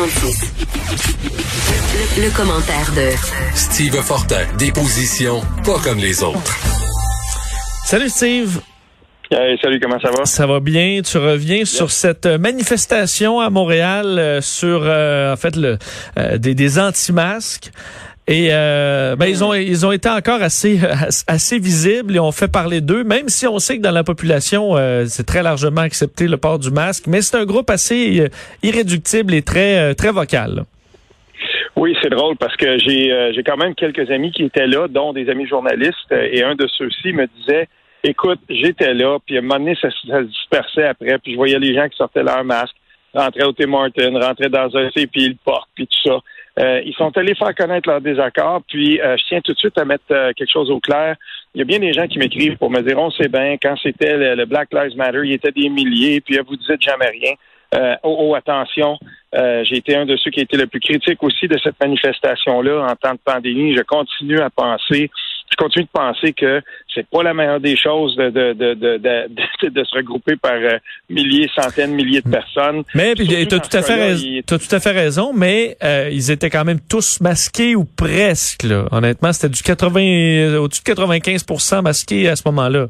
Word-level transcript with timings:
46. 0.00 0.54
Le, 2.16 2.24
le 2.24 2.30
commentaire 2.34 2.90
de 2.96 3.10
Steve 3.54 3.96
Fortin, 3.96 4.46
des 4.56 4.72
positions 4.72 5.42
pas 5.62 5.78
comme 5.84 5.98
les 5.98 6.22
autres. 6.22 6.56
Salut 7.84 8.08
Steve. 8.08 8.62
Hey, 9.30 9.58
salut, 9.62 9.78
comment 9.78 10.00
ça 10.00 10.10
va? 10.10 10.24
Ça 10.24 10.46
va 10.46 10.58
bien? 10.58 11.02
Tu 11.02 11.18
reviens 11.18 11.66
sur 11.66 11.90
cette 11.90 12.24
euh, 12.24 12.38
manifestation 12.38 13.40
à 13.40 13.50
Montréal 13.50 14.18
euh, 14.18 14.40
sur, 14.40 14.80
euh, 14.84 15.34
en 15.34 15.36
fait, 15.36 15.54
le, 15.54 15.76
euh, 16.18 16.38
des, 16.38 16.54
des 16.54 16.78
anti-masques. 16.78 17.70
Et 18.30 18.50
euh, 18.52 19.16
ben, 19.16 19.26
ils 19.26 19.42
ont 19.42 19.52
ils 19.54 19.84
ont 19.84 19.90
été 19.90 20.08
encore 20.08 20.40
assez 20.40 20.78
assez 21.26 21.58
visibles 21.58 22.14
et 22.14 22.20
on 22.20 22.30
fait 22.30 22.50
parler 22.50 22.80
d'eux, 22.80 23.02
même 23.02 23.28
si 23.28 23.48
on 23.48 23.58
sait 23.58 23.76
que 23.78 23.82
dans 23.82 23.90
la 23.90 24.04
population 24.04 24.76
euh, 24.76 25.04
c'est 25.06 25.26
très 25.26 25.42
largement 25.42 25.80
accepté 25.80 26.28
le 26.28 26.36
port 26.36 26.60
du 26.60 26.70
masque, 26.70 27.08
mais 27.08 27.22
c'est 27.22 27.36
un 27.36 27.44
groupe 27.44 27.68
assez 27.70 28.20
euh, 28.20 28.28
irréductible 28.62 29.34
et 29.34 29.42
très 29.42 29.96
très 29.96 30.12
vocal. 30.12 30.62
Oui, 31.74 31.96
c'est 32.00 32.10
drôle 32.10 32.36
parce 32.36 32.56
que 32.56 32.78
j'ai 32.78 33.32
j'ai 33.34 33.42
quand 33.42 33.56
même 33.56 33.74
quelques 33.74 34.08
amis 34.12 34.30
qui 34.30 34.44
étaient 34.44 34.68
là, 34.68 34.86
dont 34.86 35.12
des 35.12 35.28
amis 35.28 35.48
journalistes, 35.48 36.12
et 36.12 36.44
un 36.44 36.54
de 36.54 36.68
ceux-ci 36.78 37.12
me 37.12 37.26
disait 37.38 37.66
Écoute, 38.04 38.38
j'étais 38.48 38.94
là, 38.94 39.18
puis 39.26 39.36
à 39.36 39.40
un 39.40 39.42
moment 39.42 39.58
donné, 39.58 39.76
ça, 39.80 39.90
se 39.90 40.22
dispersait 40.22 40.84
après, 40.84 41.18
puis 41.18 41.32
je 41.32 41.36
voyais 41.36 41.58
les 41.58 41.74
gens 41.74 41.88
qui 41.88 41.96
sortaient 41.96 42.22
leur 42.22 42.44
masque, 42.44 42.76
rentraient 43.12 43.44
au 43.44 43.52
Tim 43.52 43.66
Martin, 43.66 44.18
rentraient 44.18 44.48
dans 44.48 44.74
un 44.76 44.88
CP, 44.90 45.28
le 45.28 45.36
porte, 45.44 45.68
puis 45.74 45.86
tout 45.86 46.08
ça. 46.08 46.20
Euh, 46.60 46.82
ils 46.84 46.94
sont 46.94 47.16
allés 47.16 47.34
faire 47.34 47.54
connaître 47.54 47.88
leur 47.88 48.00
désaccord, 48.00 48.62
puis 48.68 49.00
euh, 49.00 49.16
je 49.16 49.24
tiens 49.28 49.40
tout 49.40 49.52
de 49.52 49.58
suite 49.58 49.78
à 49.78 49.84
mettre 49.84 50.04
euh, 50.10 50.32
quelque 50.36 50.50
chose 50.50 50.70
au 50.70 50.78
clair. 50.78 51.16
Il 51.54 51.58
y 51.58 51.62
a 51.62 51.64
bien 51.64 51.78
des 51.78 51.92
gens 51.92 52.06
qui 52.06 52.18
m'écrivent 52.18 52.58
pour 52.58 52.70
me 52.70 52.82
dire, 52.82 52.98
on 52.98 53.10
sait 53.10 53.28
bien, 53.28 53.56
quand 53.56 53.76
c'était 53.82 54.34
le, 54.34 54.44
Black 54.44 54.68
Lives 54.72 54.96
Matter, 54.96 55.20
il 55.24 55.30
y 55.30 55.34
était 55.34 55.52
des 55.52 55.68
milliers, 55.68 56.20
puis 56.20 56.38
vous 56.46 56.56
dites 56.56 56.82
jamais 56.82 57.08
rien. 57.08 57.32
oh, 58.02 58.16
oh, 58.20 58.34
attention, 58.34 58.98
j'ai 59.32 59.76
été 59.76 59.96
un 59.96 60.06
de 60.06 60.16
ceux 60.16 60.30
qui 60.30 60.40
a 60.40 60.42
été 60.42 60.56
le 60.56 60.66
plus 60.66 60.80
critique 60.80 61.22
aussi 61.22 61.48
de 61.48 61.58
cette 61.58 61.80
manifestation-là 61.80 62.86
en 62.88 62.94
temps 62.94 63.14
de 63.14 63.20
pandémie. 63.24 63.74
Je 63.74 63.82
continue 63.82 64.40
à 64.40 64.50
penser 64.50 65.10
je 65.50 65.56
continue 65.56 65.84
de 65.84 65.90
penser 65.92 66.32
que 66.32 66.62
c'est 66.94 67.06
pas 67.08 67.22
la 67.22 67.34
meilleure 67.34 67.60
des 67.60 67.76
choses 67.76 68.16
de, 68.16 68.30
de, 68.30 68.52
de, 68.52 68.74
de, 68.74 68.98
de, 68.98 69.68
de 69.68 69.84
se 69.84 69.96
regrouper 69.96 70.36
par 70.36 70.52
euh, 70.52 70.78
milliers, 71.08 71.50
centaines, 71.54 71.94
milliers 71.94 72.20
de 72.20 72.30
personnes. 72.30 72.84
Mais 72.94 73.14
tu 73.14 73.22
as 73.22 73.46
tout 73.46 73.76
à 73.76 73.82
fait 73.82 73.94
raison. 73.94 74.24
Il... 74.24 74.42
tout 74.44 74.58
à 74.70 74.80
fait 74.80 74.92
raison, 74.92 75.32
mais 75.34 75.76
euh, 75.82 76.08
ils 76.12 76.30
étaient 76.30 76.50
quand 76.50 76.64
même 76.64 76.80
tous 76.80 77.20
masqués 77.20 77.74
ou 77.74 77.84
presque. 77.84 78.62
Là. 78.62 78.86
Honnêtement, 78.92 79.32
c'était 79.32 79.48
du 79.48 79.62
80 79.62 80.56
au-dessus 80.58 80.82
de 80.84 80.92
95% 80.92 81.82
masqués 81.82 82.28
à 82.28 82.36
ce 82.36 82.42
moment-là. 82.46 82.86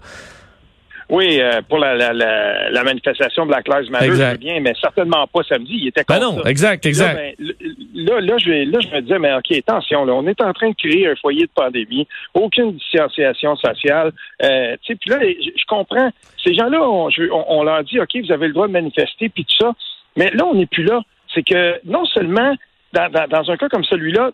Oui, 1.11 1.41
euh, 1.41 1.61
pour 1.69 1.79
la, 1.79 1.97
la, 1.97 2.13
la, 2.13 2.71
la, 2.71 2.85
manifestation 2.85 3.45
Black 3.45 3.67
Lives 3.67 3.91
Matter, 3.91 4.15
c'est 4.15 4.39
bien, 4.39 4.61
mais 4.61 4.73
certainement 4.81 5.27
pas 5.27 5.43
samedi. 5.43 5.73
Il 5.73 5.89
était 5.89 6.05
ben 6.09 6.21
non, 6.21 6.41
ça. 6.41 6.49
exact, 6.49 6.87
exact. 6.87 7.37
Là, 7.39 7.53
ben, 7.59 7.75
là, 7.95 8.21
là, 8.21 8.39
je, 8.39 8.71
là, 8.71 8.79
je 8.81 8.89
me 8.95 9.01
disais, 9.01 9.19
mais 9.19 9.35
OK, 9.35 9.51
attention, 9.51 10.05
là, 10.05 10.13
on 10.15 10.25
est 10.29 10.41
en 10.41 10.53
train 10.53 10.71
de 10.71 10.77
créer 10.77 11.09
un 11.09 11.17
foyer 11.17 11.43
de 11.43 11.51
pandémie, 11.53 12.07
aucune 12.33 12.75
distanciation 12.75 13.57
sociale. 13.57 14.13
Euh, 14.43 14.77
puis 14.85 14.99
là, 15.07 15.19
je, 15.21 15.51
je, 15.57 15.67
comprends. 15.67 16.11
Ces 16.45 16.55
gens-là, 16.55 16.81
on, 16.81 17.09
on, 17.09 17.45
on 17.49 17.63
leur 17.65 17.83
dit, 17.83 17.99
OK, 17.99 18.17
vous 18.25 18.33
avez 18.33 18.47
le 18.47 18.53
droit 18.53 18.69
de 18.69 18.73
manifester, 18.73 19.29
puis 19.29 19.45
tout 19.45 19.67
ça. 19.67 19.73
Mais 20.17 20.31
là, 20.31 20.47
on 20.47 20.55
n'est 20.55 20.67
plus 20.67 20.85
là. 20.85 21.01
C'est 21.35 21.43
que 21.43 21.81
non 21.87 22.05
seulement 22.05 22.55
dans, 22.93 23.09
dans, 23.11 23.27
dans, 23.29 23.51
un 23.51 23.57
cas 23.57 23.69
comme 23.69 23.85
celui-là, 23.85 24.33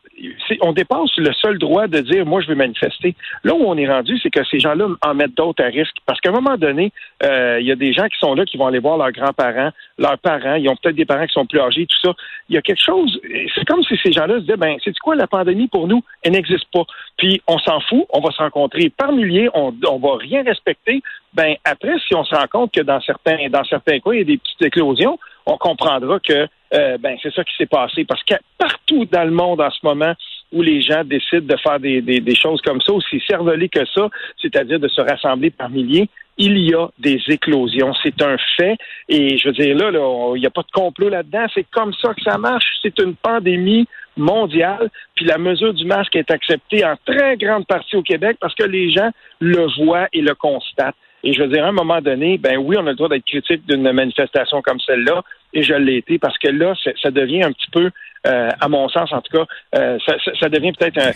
on 0.62 0.72
dépasse 0.72 1.14
le 1.18 1.32
seul 1.34 1.58
droit 1.58 1.86
de 1.88 2.00
dire 2.00 2.24
moi 2.24 2.40
je 2.40 2.48
veux 2.48 2.54
manifester. 2.54 3.14
Là 3.44 3.54
où 3.54 3.64
on 3.64 3.76
est 3.76 3.88
rendu, 3.88 4.18
c'est 4.22 4.30
que 4.30 4.44
ces 4.44 4.60
gens-là 4.60 4.86
en 5.02 5.14
mettent 5.14 5.36
d'autres 5.36 5.62
à 5.62 5.66
risque. 5.66 5.96
Parce 6.06 6.20
qu'à 6.20 6.30
un 6.30 6.32
moment 6.32 6.56
donné, 6.56 6.92
euh, 7.22 7.58
il 7.60 7.66
y 7.66 7.72
a 7.72 7.76
des 7.76 7.92
gens 7.92 8.06
qui 8.06 8.18
sont 8.18 8.34
là 8.34 8.44
qui 8.44 8.56
vont 8.56 8.66
aller 8.66 8.78
voir 8.78 8.96
leurs 8.96 9.12
grands-parents, 9.12 9.70
leurs 9.98 10.18
parents, 10.18 10.54
ils 10.54 10.68
ont 10.68 10.76
peut-être 10.76 10.96
des 10.96 11.04
parents 11.04 11.26
qui 11.26 11.34
sont 11.34 11.46
plus 11.46 11.60
âgés, 11.60 11.86
tout 11.86 12.08
ça. 12.08 12.14
Il 12.48 12.54
y 12.54 12.58
a 12.58 12.62
quelque 12.62 12.82
chose, 12.82 13.20
c'est 13.54 13.64
comme 13.66 13.82
si 13.82 13.98
ces 14.02 14.12
gens-là 14.12 14.36
se 14.36 14.40
disaient, 14.40 14.56
ben, 14.56 14.76
c'est 14.82 14.96
quoi 14.98 15.16
la 15.16 15.26
pandémie 15.26 15.68
pour 15.68 15.86
nous? 15.86 16.02
Elle 16.22 16.32
n'existe 16.32 16.66
pas. 16.72 16.84
Puis 17.18 17.42
on 17.46 17.58
s'en 17.58 17.80
fout, 17.80 18.06
on 18.10 18.20
va 18.20 18.30
se 18.30 18.38
rencontrer 18.38 18.90
par 18.90 19.12
milliers, 19.12 19.50
on, 19.54 19.74
on 19.88 19.98
va 19.98 20.16
rien 20.16 20.42
respecter. 20.42 21.02
Ben 21.34 21.56
après, 21.64 21.94
si 22.06 22.14
on 22.14 22.24
se 22.24 22.34
rend 22.34 22.46
compte 22.50 22.72
que 22.72 22.80
dans 22.80 23.00
certains, 23.00 23.48
dans 23.50 23.64
certains 23.64 23.98
cas, 23.98 24.12
il 24.12 24.18
y 24.18 24.22
a 24.22 24.24
des 24.24 24.38
petites 24.38 24.62
éclosions, 24.62 25.18
on 25.44 25.58
comprendra 25.58 26.18
que 26.20 26.48
euh, 26.74 26.98
ben 26.98 27.16
c'est 27.22 27.32
ça 27.32 27.44
qui 27.44 27.54
s'est 27.56 27.66
passé. 27.66 28.04
Parce 28.04 28.22
que 28.24 28.34
partout 28.58 29.04
dans 29.06 29.24
le 29.24 29.30
monde 29.30 29.60
en 29.60 29.70
ce 29.70 29.78
moment 29.82 30.14
où 30.52 30.62
les 30.62 30.80
gens 30.80 31.02
décident 31.04 31.46
de 31.46 31.56
faire 31.60 31.80
des, 31.80 32.00
des, 32.00 32.20
des 32.20 32.34
choses 32.34 32.60
comme 32.62 32.80
ça, 32.80 32.92
aussi 32.92 33.20
cervelés 33.26 33.68
que 33.68 33.84
ça, 33.86 34.08
c'est-à-dire 34.40 34.78
de 34.78 34.88
se 34.88 35.00
rassembler 35.00 35.50
par 35.50 35.70
milliers, 35.70 36.08
il 36.38 36.58
y 36.58 36.74
a 36.74 36.88
des 36.98 37.20
éclosions. 37.28 37.92
C'est 38.02 38.20
un 38.22 38.36
fait. 38.56 38.76
Et 39.08 39.38
je 39.38 39.48
veux 39.48 39.54
dire, 39.54 39.76
là, 39.76 39.90
là 39.90 40.32
il 40.34 40.40
n'y 40.40 40.46
a 40.46 40.50
pas 40.50 40.62
de 40.62 40.70
complot 40.70 41.08
là-dedans. 41.08 41.46
C'est 41.54 41.66
comme 41.70 41.92
ça 41.94 42.12
que 42.14 42.22
ça 42.22 42.38
marche. 42.38 42.66
C'est 42.82 42.98
une 43.00 43.14
pandémie 43.14 43.86
mondiale. 44.16 44.90
Puis 45.14 45.24
la 45.24 45.38
mesure 45.38 45.72
du 45.74 45.84
masque 45.84 46.16
est 46.16 46.30
acceptée 46.30 46.84
en 46.84 46.96
très 47.04 47.36
grande 47.36 47.66
partie 47.66 47.96
au 47.96 48.02
Québec 48.02 48.36
parce 48.40 48.54
que 48.54 48.64
les 48.64 48.90
gens 48.90 49.10
le 49.40 49.66
voient 49.82 50.08
et 50.12 50.20
le 50.20 50.34
constatent. 50.34 50.94
Et 51.22 51.32
je 51.32 51.42
veux 51.42 51.48
dire, 51.48 51.64
à 51.64 51.68
un 51.68 51.72
moment 51.72 52.00
donné, 52.00 52.38
ben 52.38 52.56
oui, 52.58 52.76
on 52.78 52.86
a 52.86 52.90
le 52.90 52.94
droit 52.94 53.08
d'être 53.08 53.24
critique 53.24 53.66
d'une 53.66 53.90
manifestation 53.90 54.62
comme 54.62 54.78
celle-là, 54.80 55.22
et 55.52 55.62
je 55.62 55.74
l'ai 55.74 55.96
été 55.96 56.18
parce 56.18 56.38
que 56.38 56.48
là, 56.48 56.74
ça 57.02 57.10
devient 57.10 57.42
un 57.42 57.52
petit 57.52 57.70
peu, 57.70 57.90
euh, 58.26 58.50
à 58.60 58.68
mon 58.68 58.88
sens 58.88 59.12
en 59.12 59.20
tout 59.20 59.38
cas, 59.38 59.46
euh, 59.76 59.98
ça, 60.40 60.48
devient 60.48 60.72
peut-être 60.72 60.98
un. 60.98 61.12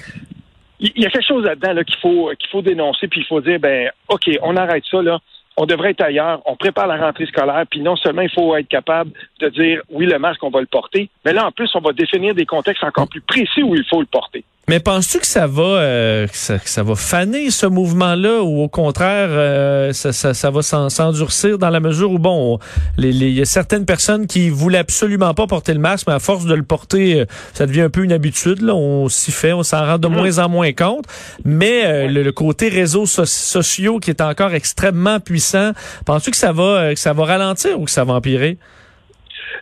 Il 0.79 1.03
y 1.03 1.05
a 1.05 1.11
quelque 1.11 1.27
chose 1.27 1.45
là-dedans 1.45 1.75
là, 1.75 1.85
qu'il 1.85 1.99
faut 1.99 2.33
qu'il 2.39 2.49
faut 2.49 2.63
dénoncer, 2.63 3.07
puis 3.09 3.21
il 3.21 3.27
faut 3.27 3.41
dire, 3.41 3.61
ben, 3.61 3.91
OK, 4.09 4.31
on 4.43 4.57
arrête 4.57 4.85
ça, 4.91 5.03
là. 5.03 5.19
On 5.57 5.67
devrait 5.67 5.91
être 5.91 6.01
ailleurs, 6.01 6.41
on 6.47 6.57
prépare 6.57 6.87
la 6.87 6.97
rentrée 6.97 7.27
scolaire, 7.27 7.65
puis 7.71 7.81
non 7.81 7.97
seulement 7.97 8.23
il 8.23 8.31
faut 8.31 8.57
être 8.57 8.69
capable 8.69 9.11
de 9.41 9.49
dire 9.51 9.83
oui, 9.91 10.07
le 10.07 10.19
masque, 10.19 10.43
on 10.43 10.49
va 10.49 10.61
le 10.61 10.67
porter, 10.67 11.11
mais 11.25 11.33
là, 11.33 11.47
en 11.47 11.53
plus, 11.53 11.71
on 11.75 11.81
va 11.81 11.93
définir 11.93 12.35
des 12.35 12.47
contextes 12.47 12.85
encore 12.85 13.09
plus 13.09 13.21
précis 13.21 13.63
où 13.63 13.75
il 13.75 13.85
faut 13.85 14.01
le 14.01 14.07
porter. 14.07 14.45
Mais 14.71 14.79
penses-tu 14.79 15.19
que 15.19 15.27
ça 15.27 15.49
va 15.49 15.63
euh, 15.65 16.29
que 16.29 16.37
ça, 16.37 16.61
que 16.61 16.69
ça, 16.69 16.85
va 16.85 16.95
faner 16.95 17.51
ce 17.51 17.67
mouvement-là 17.67 18.41
ou 18.43 18.63
au 18.63 18.69
contraire 18.69 19.27
euh, 19.31 19.93
ça, 19.93 20.13
ça, 20.13 20.33
ça, 20.33 20.53
va 20.53 20.63
s'endurcir 20.63 21.59
dans 21.59 21.71
la 21.71 21.81
mesure 21.81 22.13
où 22.13 22.21
bon 22.21 22.61
il 22.97 23.31
y 23.31 23.41
a 23.41 23.45
certaines 23.47 23.85
personnes 23.85 24.29
qui 24.29 24.49
voulaient 24.49 24.79
absolument 24.79 25.35
pas 25.35 25.49
porter 25.49 25.75
le 25.75 25.81
masque 25.81 26.07
mais 26.07 26.15
à 26.15 26.21
force 26.21 26.47
de 26.47 26.55
le 26.55 26.63
porter 26.63 27.23
euh, 27.23 27.25
ça 27.53 27.67
devient 27.67 27.81
un 27.81 27.91
peu 27.91 28.05
une 28.05 28.13
habitude 28.13 28.63
là. 28.63 28.77
On 28.77 29.09
s'y 29.09 29.33
fait 29.33 29.53
on 29.53 29.65
s'en 29.65 29.85
rend 29.85 29.99
de 29.99 30.07
mmh. 30.07 30.15
moins 30.15 30.39
en 30.39 30.49
moins 30.49 30.73
compte. 30.73 31.07
Mais 31.45 31.87
euh, 31.87 32.07
le, 32.07 32.23
le, 32.23 32.31
côté 32.31 32.69
réseaux 32.69 33.07
so 33.07 33.25
sociaux 33.25 33.99
qui 33.99 34.11
est 34.11 34.21
encore 34.21 34.55
extrêmement 34.55 35.19
puissant 35.19 35.73
penses-tu 36.07 36.31
que 36.31 36.37
ça 36.37 36.53
va 36.53 36.95
que 36.95 37.01
ça 37.01 37.13
va 37.13 37.25
ralentir 37.25 37.81
ou 37.81 37.87
que 37.87 37.91
ça 37.91 38.05
va 38.05 38.13
empirer? 38.13 38.57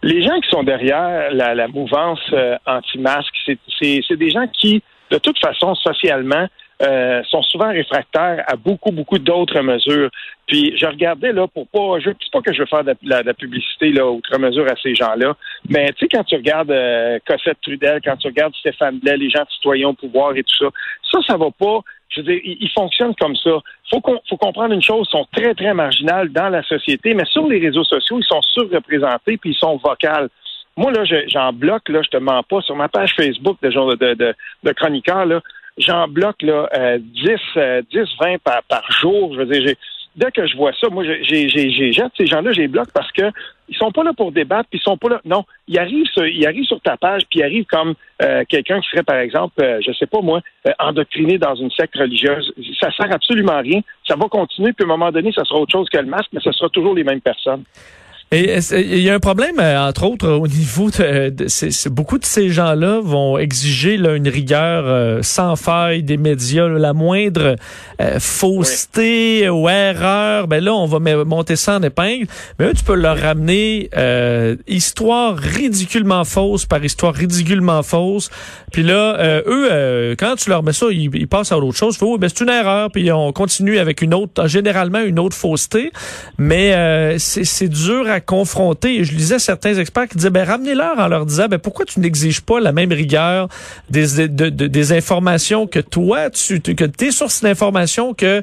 Les 0.02 0.22
gens 0.22 0.38
qui 0.40 0.48
sont 0.50 0.62
derrière 0.62 1.32
la, 1.32 1.54
la 1.54 1.68
mouvance 1.68 2.20
euh, 2.32 2.56
anti-masque, 2.66 3.34
c'est 3.80 4.16
des 4.16 4.30
gens 4.30 4.46
qui, 4.60 4.82
de 5.10 5.18
toute 5.18 5.38
façon, 5.38 5.74
socialement, 5.74 6.46
euh, 6.80 7.24
sont 7.24 7.42
souvent 7.42 7.70
réfractaires 7.70 8.44
à 8.46 8.54
beaucoup, 8.54 8.92
beaucoup 8.92 9.18
d'autres 9.18 9.60
mesures. 9.62 10.10
Puis 10.46 10.76
je 10.78 10.86
regardais 10.86 11.32
là 11.32 11.48
pour 11.48 11.66
pas, 11.66 11.98
je 11.98 12.10
dis 12.10 12.30
pas 12.32 12.40
que 12.40 12.52
je 12.52 12.60
veux 12.60 12.66
faire 12.66 12.84
de 12.84 12.94
la, 13.02 13.22
de 13.22 13.26
la 13.26 13.34
publicité 13.34 13.90
là 13.90 14.06
outre 14.06 14.38
mesure 14.38 14.64
à 14.70 14.76
ces 14.80 14.94
gens-là, 14.94 15.34
mais 15.68 15.92
tu 15.94 16.04
sais 16.04 16.08
quand 16.08 16.22
tu 16.22 16.36
regardes 16.36 16.70
euh, 16.70 17.18
Cossette 17.26 17.58
Trudel, 17.62 18.00
quand 18.04 18.16
tu 18.16 18.28
regardes 18.28 18.54
Stéphane 18.54 19.00
Blais, 19.00 19.16
les 19.16 19.28
gens 19.28 19.44
citoyens 19.50 19.88
au 19.88 19.94
pouvoir 19.94 20.36
et 20.36 20.44
tout 20.44 20.54
ça, 20.56 20.70
ça 21.10 21.18
ça 21.26 21.36
va 21.36 21.50
pas. 21.50 21.80
Je 22.10 22.20
veux 22.20 22.26
dire, 22.32 22.40
ils, 22.44 22.58
ils 22.60 22.70
fonctionnent 22.70 23.14
comme 23.16 23.34
ça. 23.34 23.58
Faut 23.90 24.00
qu'on 24.00 24.20
faut 24.28 24.36
comprendre 24.36 24.72
une 24.72 24.82
chose, 24.82 25.08
ils 25.08 25.18
sont 25.18 25.26
très 25.32 25.54
très 25.54 25.74
marginales 25.74 26.28
dans 26.28 26.48
la 26.48 26.62
société, 26.62 27.12
mais 27.12 27.24
sur 27.24 27.48
les 27.48 27.58
réseaux 27.58 27.82
sociaux, 27.82 28.20
ils 28.20 28.24
sont 28.24 28.42
surreprésentés 28.42 29.36
puis 29.36 29.50
ils 29.50 29.58
sont 29.58 29.78
vocales. 29.78 30.28
Moi 30.78 30.92
là, 30.92 31.04
j'en 31.26 31.52
bloque 31.52 31.88
là, 31.88 32.00
je 32.02 32.08
te 32.08 32.16
mens 32.16 32.42
pas 32.44 32.60
sur 32.62 32.76
ma 32.76 32.88
page 32.88 33.14
Facebook 33.16 33.58
de 33.62 33.68
de 33.68 34.14
de, 34.14 34.34
de, 34.62 34.72
chroniqueur 34.72 35.26
là 35.26 35.40
j'en 35.78 36.08
bloque 36.08 36.42
là, 36.42 36.68
euh, 36.76 36.98
10, 36.98 37.30
euh, 37.56 37.82
10, 37.92 38.00
20 38.20 38.38
par, 38.42 38.62
par 38.64 38.90
jour. 38.90 39.32
Je 39.34 39.38
veux 39.38 39.46
dire, 39.46 39.74
dès 40.16 40.30
que 40.30 40.46
je 40.46 40.56
vois 40.56 40.72
ça, 40.72 40.88
moi, 40.88 41.04
j'ai, 41.04 41.48
j'ai, 41.48 41.92
jette 41.92 42.12
ces 42.16 42.26
gens-là, 42.26 42.52
j'ai 42.52 42.68
bloque 42.68 42.90
parce 42.92 43.10
que 43.12 43.22
ils 43.68 43.76
sont 43.76 43.92
pas 43.92 44.02
là 44.02 44.12
pour 44.16 44.32
débattre, 44.32 44.68
puis 44.70 44.80
ils 44.80 44.82
sont 44.82 44.96
pas 44.96 45.08
là. 45.10 45.20
Non, 45.24 45.44
ils 45.68 45.78
arrivent, 45.78 46.06
sur, 46.06 46.26
ils 46.26 46.46
arrivent 46.46 46.64
sur 46.64 46.80
ta 46.80 46.96
page, 46.96 47.22
puis 47.30 47.40
ils 47.40 47.42
arrivent 47.42 47.66
comme 47.66 47.94
euh, 48.22 48.42
quelqu'un 48.48 48.80
qui 48.80 48.88
serait, 48.88 49.02
par 49.02 49.18
exemple, 49.18 49.62
euh, 49.62 49.78
je 49.86 49.92
sais 49.92 50.06
pas 50.06 50.20
moi, 50.20 50.40
euh, 50.66 50.72
endoctriné 50.78 51.38
dans 51.38 51.54
une 51.54 51.70
secte 51.70 51.96
religieuse. 51.96 52.52
Ça 52.80 52.90
sert 52.92 53.12
absolument 53.12 53.52
à 53.52 53.60
rien. 53.60 53.80
Ça 54.06 54.16
va 54.16 54.26
continuer, 54.28 54.72
puis 54.72 54.84
à 54.84 54.86
un 54.86 54.96
moment 54.96 55.12
donné, 55.12 55.32
ça 55.32 55.44
sera 55.44 55.60
autre 55.60 55.72
chose 55.72 55.88
que 55.90 55.98
le 55.98 56.06
masque, 56.06 56.30
mais 56.32 56.40
ce 56.42 56.52
sera 56.52 56.68
toujours 56.70 56.94
les 56.94 57.04
mêmes 57.04 57.20
personnes. 57.20 57.64
Et 58.30 58.58
il 58.72 59.00
y 59.00 59.08
a 59.08 59.14
un 59.14 59.20
problème, 59.20 59.58
euh, 59.58 59.88
entre 59.88 60.04
autres, 60.04 60.28
au 60.28 60.46
niveau 60.46 60.90
de, 60.90 61.30
de 61.30 61.48
c'est, 61.48 61.88
beaucoup 61.88 62.18
de 62.18 62.26
ces 62.26 62.50
gens-là 62.50 63.00
vont 63.02 63.38
exiger 63.38 63.96
là, 63.96 64.16
une 64.16 64.28
rigueur 64.28 64.84
euh, 64.86 65.22
sans 65.22 65.56
faille 65.56 66.02
des 66.02 66.18
médias, 66.18 66.68
là, 66.68 66.78
la 66.78 66.92
moindre 66.92 67.56
euh, 68.02 68.20
fausseté 68.20 69.48
oui. 69.48 69.48
ou 69.48 69.68
erreur, 69.70 70.46
ben 70.46 70.62
là 70.62 70.74
on 70.74 70.84
va 70.84 70.98
monter 71.24 71.56
ça 71.56 71.76
en 71.76 71.82
épingle. 71.82 72.26
Mais 72.58 72.66
eux, 72.66 72.74
tu 72.74 72.84
peux 72.84 72.96
leur 72.96 73.18
ramener 73.18 73.88
euh, 73.96 74.56
histoire 74.66 75.34
ridiculement 75.34 76.24
fausse 76.24 76.66
par 76.66 76.84
histoire 76.84 77.14
ridiculement 77.14 77.82
fausse. 77.82 78.28
Puis 78.72 78.82
là, 78.82 79.42
eux, 79.46 80.14
quand 80.18 80.36
tu 80.36 80.50
leur 80.50 80.62
mets 80.62 80.74
ça, 80.74 80.86
ils, 80.90 81.08
ils 81.14 81.26
passent 81.26 81.52
à 81.52 81.58
autre 81.58 81.78
chose. 81.78 81.96
Faut, 81.96 82.18
ben 82.18 82.28
c'est 82.28 82.44
une 82.44 82.50
erreur. 82.50 82.90
Puis 82.90 83.10
on 83.10 83.32
continue 83.32 83.78
avec 83.78 84.02
une 84.02 84.12
autre, 84.12 84.46
généralement 84.46 85.00
une 85.00 85.18
autre 85.18 85.34
fausseté. 85.34 85.90
Mais 86.36 87.18
c'est, 87.18 87.44
c'est 87.44 87.68
dur 87.68 88.06
à 88.06 88.17
à 88.18 88.20
confronter. 88.20 89.04
Je 89.04 89.14
lisais 89.14 89.38
certains 89.38 89.74
experts 89.74 90.08
qui 90.08 90.16
disaient, 90.16 90.30
ben, 90.30 90.46
ramenez-leur 90.46 90.98
en 90.98 91.06
leur 91.06 91.24
disant, 91.24 91.46
ben, 91.46 91.58
pourquoi 91.58 91.84
tu 91.84 92.00
n'exiges 92.00 92.40
pas 92.40 92.58
la 92.58 92.72
même 92.72 92.92
rigueur 92.92 93.48
des, 93.90 94.28
des 94.28 94.92
informations 94.92 95.66
que 95.66 95.78
toi, 95.78 96.30
tu, 96.30 96.60
que 96.60 96.84
tes 96.84 97.12
sources 97.12 97.42
d'informations 97.42 98.14
que 98.14 98.42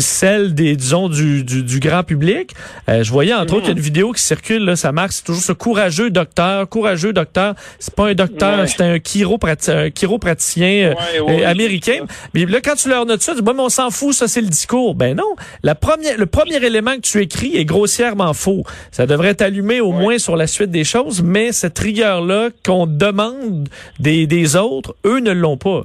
celles 0.00 0.54
des, 0.54 0.76
disons, 0.76 1.08
du, 1.08 1.42
du, 1.44 1.80
grand 1.80 2.02
public? 2.02 2.54
Euh, 2.88 3.02
je 3.02 3.10
voyais, 3.10 3.34
entre 3.34 3.54
autres, 3.54 3.66
il 3.66 3.68
y 3.68 3.72
a 3.72 3.76
une 3.76 3.80
vidéo 3.80 4.12
qui 4.12 4.22
circule, 4.22 4.64
là, 4.64 4.76
ça 4.76 4.92
marque, 4.92 5.12
c'est 5.12 5.24
toujours 5.24 5.42
ce 5.42 5.52
courageux 5.52 6.10
docteur, 6.10 6.68
courageux 6.68 7.12
docteur. 7.12 7.54
C'est 7.78 7.94
pas 7.94 8.08
un 8.08 8.14
docteur, 8.14 8.68
c'est 8.68 8.82
un, 8.82 8.98
chiropraticien, 8.98 9.78
un 9.78 9.90
chiropraticien 9.90 10.94
euh, 11.28 11.46
américain. 11.46 12.00
Mais 12.34 12.44
là, 12.44 12.60
quand 12.62 12.74
tu 12.74 12.88
leur 12.88 13.06
notes 13.06 13.22
ça, 13.22 13.32
tu 13.32 13.38
dis, 13.38 13.42
bon, 13.44 13.54
mais 13.54 13.62
on 13.62 13.68
s'en 13.68 13.90
fout, 13.90 14.14
ça, 14.14 14.28
c'est 14.28 14.40
le 14.40 14.48
discours. 14.48 14.94
Ben 14.94 15.16
non. 15.16 15.34
La 15.62 15.74
première, 15.74 16.18
le 16.18 16.26
premier 16.26 16.56
élément 16.56 16.94
que 16.96 17.00
tu 17.00 17.20
écris 17.20 17.56
est 17.56 17.64
grossièrement 17.64 18.34
faux. 18.34 18.64
Ça 18.98 19.06
devrait 19.06 19.36
t'allumer 19.36 19.80
au 19.80 19.92
moins 19.92 20.18
sur 20.18 20.34
la 20.34 20.48
suite 20.48 20.72
des 20.72 20.82
choses, 20.82 21.22
mais 21.22 21.52
cette 21.52 21.78
rigueur-là 21.78 22.48
qu'on 22.66 22.84
demande 22.84 23.68
des, 24.00 24.26
des 24.26 24.56
autres, 24.56 24.96
eux 25.06 25.20
ne 25.20 25.30
l'ont 25.30 25.56
pas. 25.56 25.84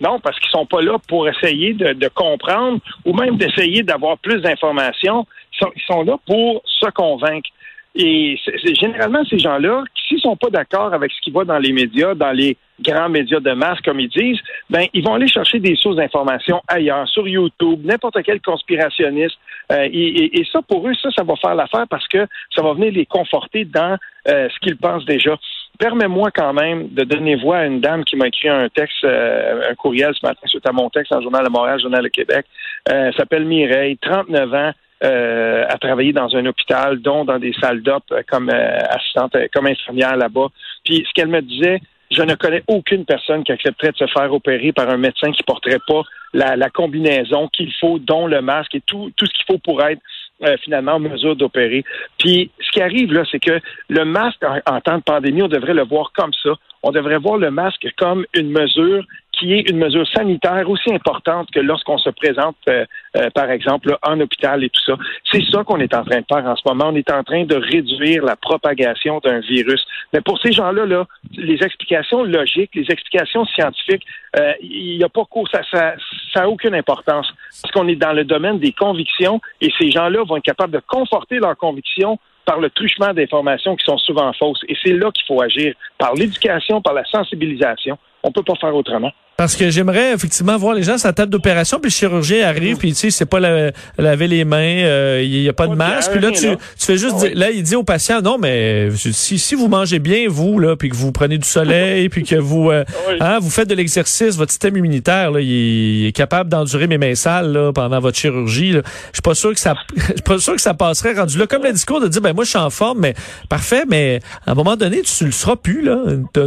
Non, 0.00 0.20
parce 0.20 0.38
qu'ils 0.38 0.50
sont 0.50 0.64
pas 0.64 0.80
là 0.80 0.96
pour 1.08 1.28
essayer 1.28 1.72
de, 1.74 2.08
comprendre 2.14 2.78
ou 3.04 3.14
même 3.14 3.36
d'essayer 3.36 3.82
d'avoir 3.82 4.16
plus 4.18 4.40
d'informations. 4.42 5.26
Ils 5.60 5.82
sont, 5.88 6.04
là 6.04 6.16
pour 6.24 6.62
se 6.64 6.88
convaincre. 6.90 7.50
Et 7.96 8.38
généralement 8.80 9.24
ces 9.24 9.40
gens-là, 9.40 9.82
s'ils 10.06 10.20
sont 10.20 10.36
pas 10.36 10.50
d'accord 10.50 10.94
avec 10.94 11.10
ce 11.10 11.20
qui 11.20 11.32
va 11.32 11.44
dans 11.44 11.58
les 11.58 11.72
médias, 11.72 12.14
dans 12.14 12.30
les 12.30 12.56
grands 12.80 13.08
médias 13.08 13.40
de 13.40 13.52
masse, 13.54 13.80
comme 13.80 13.98
ils 13.98 14.08
disent, 14.08 14.38
ben 14.70 14.86
ils 14.94 15.04
vont 15.04 15.14
aller 15.14 15.26
chercher 15.26 15.58
des 15.58 15.74
sources 15.74 15.96
d'informations 15.96 16.62
ailleurs, 16.68 17.08
sur 17.08 17.26
YouTube, 17.26 17.80
n'importe 17.84 18.22
quel 18.22 18.40
conspirationniste. 18.40 19.36
Euh, 19.72 19.88
et, 19.92 20.44
ça, 20.52 20.60
pour 20.62 20.86
eux, 20.88 20.94
ça, 21.02 21.10
ça 21.16 21.24
va 21.24 21.36
faire 21.36 21.54
l'affaire 21.54 21.86
parce 21.88 22.06
que 22.08 22.26
ça 22.54 22.62
va 22.62 22.74
venir 22.74 22.92
les 22.92 23.06
conforter 23.06 23.64
dans 23.64 23.96
euh, 24.28 24.48
ce 24.48 24.58
qu'ils 24.60 24.76
pensent 24.76 25.04
déjà. 25.04 25.36
Permets-moi 25.78 26.30
quand 26.30 26.52
même 26.52 26.88
de 26.88 27.04
donner 27.04 27.36
voix 27.36 27.58
à 27.58 27.66
une 27.66 27.80
dame 27.80 28.04
qui 28.04 28.16
m'a 28.16 28.28
écrit 28.28 28.48
un 28.48 28.68
texte, 28.68 29.04
euh, 29.04 29.70
un 29.70 29.74
courriel 29.74 30.12
ce 30.14 30.24
matin 30.24 30.46
suite 30.46 30.66
à 30.68 30.72
mon 30.72 30.88
texte 30.90 31.12
dans 31.12 31.20
Journal 31.20 31.44
de 31.44 31.50
Montréal, 31.50 31.80
Journal 31.80 32.02
de 32.02 32.08
Québec. 32.08 32.46
Elle 32.86 33.14
s'appelle 33.14 33.44
Mireille, 33.44 33.96
39 33.98 34.54
ans, 34.54 34.72
euh, 35.02 35.64
à 35.68 35.76
travailler 35.78 36.12
dans 36.12 36.34
un 36.36 36.46
hôpital, 36.46 37.00
dont 37.00 37.24
dans 37.24 37.38
des 37.38 37.52
salles 37.60 37.82
d'op 37.82 38.04
comme 38.28 38.50
assistante, 38.50 39.36
comme 39.52 39.66
infirmière 39.66 40.16
là-bas. 40.16 40.48
Puis 40.84 41.04
ce 41.08 41.12
qu'elle 41.12 41.28
me 41.28 41.40
disait, 41.40 41.80
je 42.14 42.22
ne 42.22 42.34
connais 42.34 42.62
aucune 42.68 43.04
personne 43.04 43.44
qui 43.44 43.52
accepterait 43.52 43.92
de 43.92 43.96
se 43.96 44.06
faire 44.06 44.32
opérer 44.32 44.72
par 44.72 44.88
un 44.88 44.96
médecin 44.96 45.32
qui 45.32 45.42
porterait 45.42 45.80
pas 45.86 46.02
la, 46.32 46.56
la 46.56 46.70
combinaison 46.70 47.48
qu'il 47.48 47.72
faut, 47.80 47.98
dont 47.98 48.26
le 48.26 48.40
masque 48.40 48.74
et 48.74 48.80
tout, 48.80 49.10
tout 49.16 49.26
ce 49.26 49.32
qu'il 49.32 49.44
faut 49.46 49.58
pour 49.58 49.82
être 49.82 50.00
euh, 50.42 50.56
finalement 50.64 50.94
en 50.94 50.98
mesure 50.98 51.36
d'opérer. 51.36 51.84
Puis 52.18 52.50
ce 52.60 52.70
qui 52.72 52.80
arrive 52.82 53.12
là, 53.12 53.22
c'est 53.30 53.38
que 53.38 53.60
le 53.88 54.04
masque 54.04 54.42
en, 54.66 54.80
temps 54.80 54.98
de 54.98 55.02
pandémie, 55.02 55.42
on 55.42 55.48
devrait 55.48 55.74
le 55.74 55.84
voir 55.84 56.10
comme 56.12 56.32
ça. 56.42 56.50
On 56.82 56.90
devrait 56.90 57.18
voir 57.18 57.38
le 57.38 57.52
masque 57.52 57.86
comme 57.96 58.26
une 58.34 58.50
mesure 58.50 59.04
qui 59.38 59.54
est 59.54 59.68
une 59.68 59.78
mesure 59.78 60.06
sanitaire 60.08 60.68
aussi 60.68 60.92
importante 60.92 61.50
que 61.50 61.60
lorsqu'on 61.60 61.98
se 61.98 62.10
présente, 62.10 62.56
euh, 62.68 62.84
euh, 63.16 63.30
par 63.30 63.50
exemple, 63.50 63.96
en 64.02 64.20
hôpital 64.20 64.64
et 64.64 64.70
tout 64.70 64.80
ça. 64.84 64.96
C'est 65.30 65.44
ça 65.50 65.64
qu'on 65.64 65.80
est 65.80 65.94
en 65.94 66.04
train 66.04 66.20
de 66.20 66.26
faire 66.26 66.44
en 66.46 66.56
ce 66.56 66.62
moment. 66.66 66.86
On 66.88 66.96
est 66.96 67.10
en 67.10 67.22
train 67.22 67.44
de 67.44 67.56
réduire 67.56 68.24
la 68.24 68.36
propagation 68.36 69.20
d'un 69.24 69.40
virus. 69.40 69.84
Mais 70.12 70.20
pour 70.20 70.40
ces 70.40 70.52
gens-là, 70.52 70.86
là, 70.86 71.06
les 71.36 71.62
explications 71.62 72.22
logiques, 72.22 72.70
les 72.74 72.86
explications 72.90 73.44
scientifiques, 73.46 74.04
euh, 74.38 74.52
il 74.60 74.98
n'y 74.98 75.04
a 75.04 75.08
pas 75.08 75.24
ça, 75.52 75.60
ça, 75.70 75.94
ça 76.32 76.42
a 76.42 76.48
aucune 76.48 76.74
importance 76.74 77.32
parce 77.62 77.72
qu'on 77.72 77.88
est 77.88 77.96
dans 77.96 78.12
le 78.12 78.24
domaine 78.24 78.58
des 78.58 78.72
convictions 78.72 79.40
et 79.60 79.70
ces 79.78 79.90
gens-là 79.90 80.24
vont 80.24 80.36
être 80.36 80.44
capables 80.44 80.72
de 80.72 80.82
conforter 80.86 81.38
leurs 81.38 81.56
convictions 81.56 82.18
par 82.44 82.60
le 82.60 82.70
truchement 82.70 83.12
d'informations 83.14 83.76
qui 83.76 83.84
sont 83.84 83.98
souvent 83.98 84.32
fausses. 84.32 84.60
Et 84.68 84.76
c'est 84.82 84.92
là 84.92 85.10
qu'il 85.12 85.24
faut 85.26 85.40
agir, 85.40 85.74
par 85.98 86.14
l'éducation, 86.14 86.82
par 86.82 86.94
la 86.94 87.04
sensibilisation. 87.04 87.98
On 88.24 88.28
ne 88.28 88.32
peut 88.32 88.42
pas 88.42 88.54
faire 88.54 88.74
autrement. 88.74 89.12
Parce 89.36 89.56
que 89.56 89.68
j'aimerais 89.68 90.12
effectivement 90.12 90.56
voir 90.56 90.74
les 90.74 90.84
gens 90.84 90.96
sur 90.96 91.08
la 91.08 91.12
table 91.12 91.32
d'opération, 91.32 91.80
puis 91.80 91.90
le 91.90 91.94
chirurgien 91.94 92.46
arrive, 92.46 92.76
puis 92.76 92.90
tu 92.90 92.94
sais, 92.94 93.10
c'est 93.10 93.26
pas 93.26 93.40
laver 93.40 94.28
les 94.28 94.44
mains, 94.44 94.84
euh, 94.84 95.22
il 95.24 95.40
n'y 95.40 95.48
a 95.48 95.52
pas 95.52 95.66
de 95.66 95.74
masque. 95.74 96.12
Puis 96.12 96.20
là, 96.20 96.30
tu, 96.30 96.46
tu 96.46 96.56
fais 96.86 96.96
juste, 96.96 97.16
ah 97.20 97.26
là, 97.34 97.50
il 97.50 97.64
dit 97.64 97.74
au 97.74 97.82
patient, 97.82 98.22
non, 98.22 98.38
mais 98.38 98.90
si, 98.94 99.40
si 99.40 99.54
vous 99.56 99.66
mangez 99.66 99.98
bien, 99.98 100.26
vous, 100.28 100.60
là, 100.60 100.76
puis 100.76 100.88
que 100.88 100.94
vous 100.94 101.10
prenez 101.10 101.36
du 101.36 101.48
soleil, 101.48 102.08
puis 102.10 102.22
que 102.22 102.36
vous, 102.36 102.70
euh, 102.70 102.84
hein, 103.20 103.40
vous 103.40 103.50
faites 103.50 103.68
de 103.68 103.74
l'exercice, 103.74 104.36
votre 104.36 104.52
système 104.52 104.76
immunitaire, 104.76 105.32
là, 105.32 105.40
il, 105.40 106.06
est 106.06 106.12
capable 106.12 106.48
d'endurer 106.48 106.86
mes 106.86 106.98
mains 106.98 107.16
sales 107.16 107.52
là, 107.52 107.72
pendant 107.72 107.98
votre 107.98 108.16
chirurgie. 108.16 108.70
Je 108.70 108.82
suis 109.14 109.22
pas 109.22 109.34
sûr 109.34 109.52
que 109.52 109.58
ça, 109.58 109.74
je 109.96 110.02
suis 110.04 110.22
pas 110.22 110.38
sûr 110.38 110.54
que 110.54 110.62
ça 110.62 110.74
passerait 110.74 111.14
rendu 111.14 111.38
là. 111.38 111.48
Comme 111.48 111.64
le 111.64 111.72
discours 111.72 112.00
de 112.00 112.06
dire, 112.06 112.22
ben 112.22 112.34
moi, 112.34 112.44
je 112.44 112.50
suis 112.50 112.58
en 112.58 112.70
forme, 112.70 113.00
mais 113.00 113.14
parfait, 113.48 113.82
mais 113.88 114.20
à 114.46 114.52
un 114.52 114.54
moment 114.54 114.76
donné, 114.76 115.02
tu 115.02 115.24
le 115.24 115.32
seras 115.32 115.56
plus 115.56 115.82
là. 115.82 115.98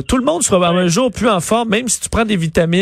Tout 0.07 0.17
le 0.17 0.23
monde 0.23 0.41
sera 0.43 0.69
un 0.69 0.87
jour 0.87 1.11
plus 1.11 1.27
en 1.27 1.41
forme, 1.41 1.67
même 1.69 1.89
si 1.89 1.99
tu 1.99 2.07
prends 2.07 2.23
des 2.23 2.37
vitamines 2.37 2.76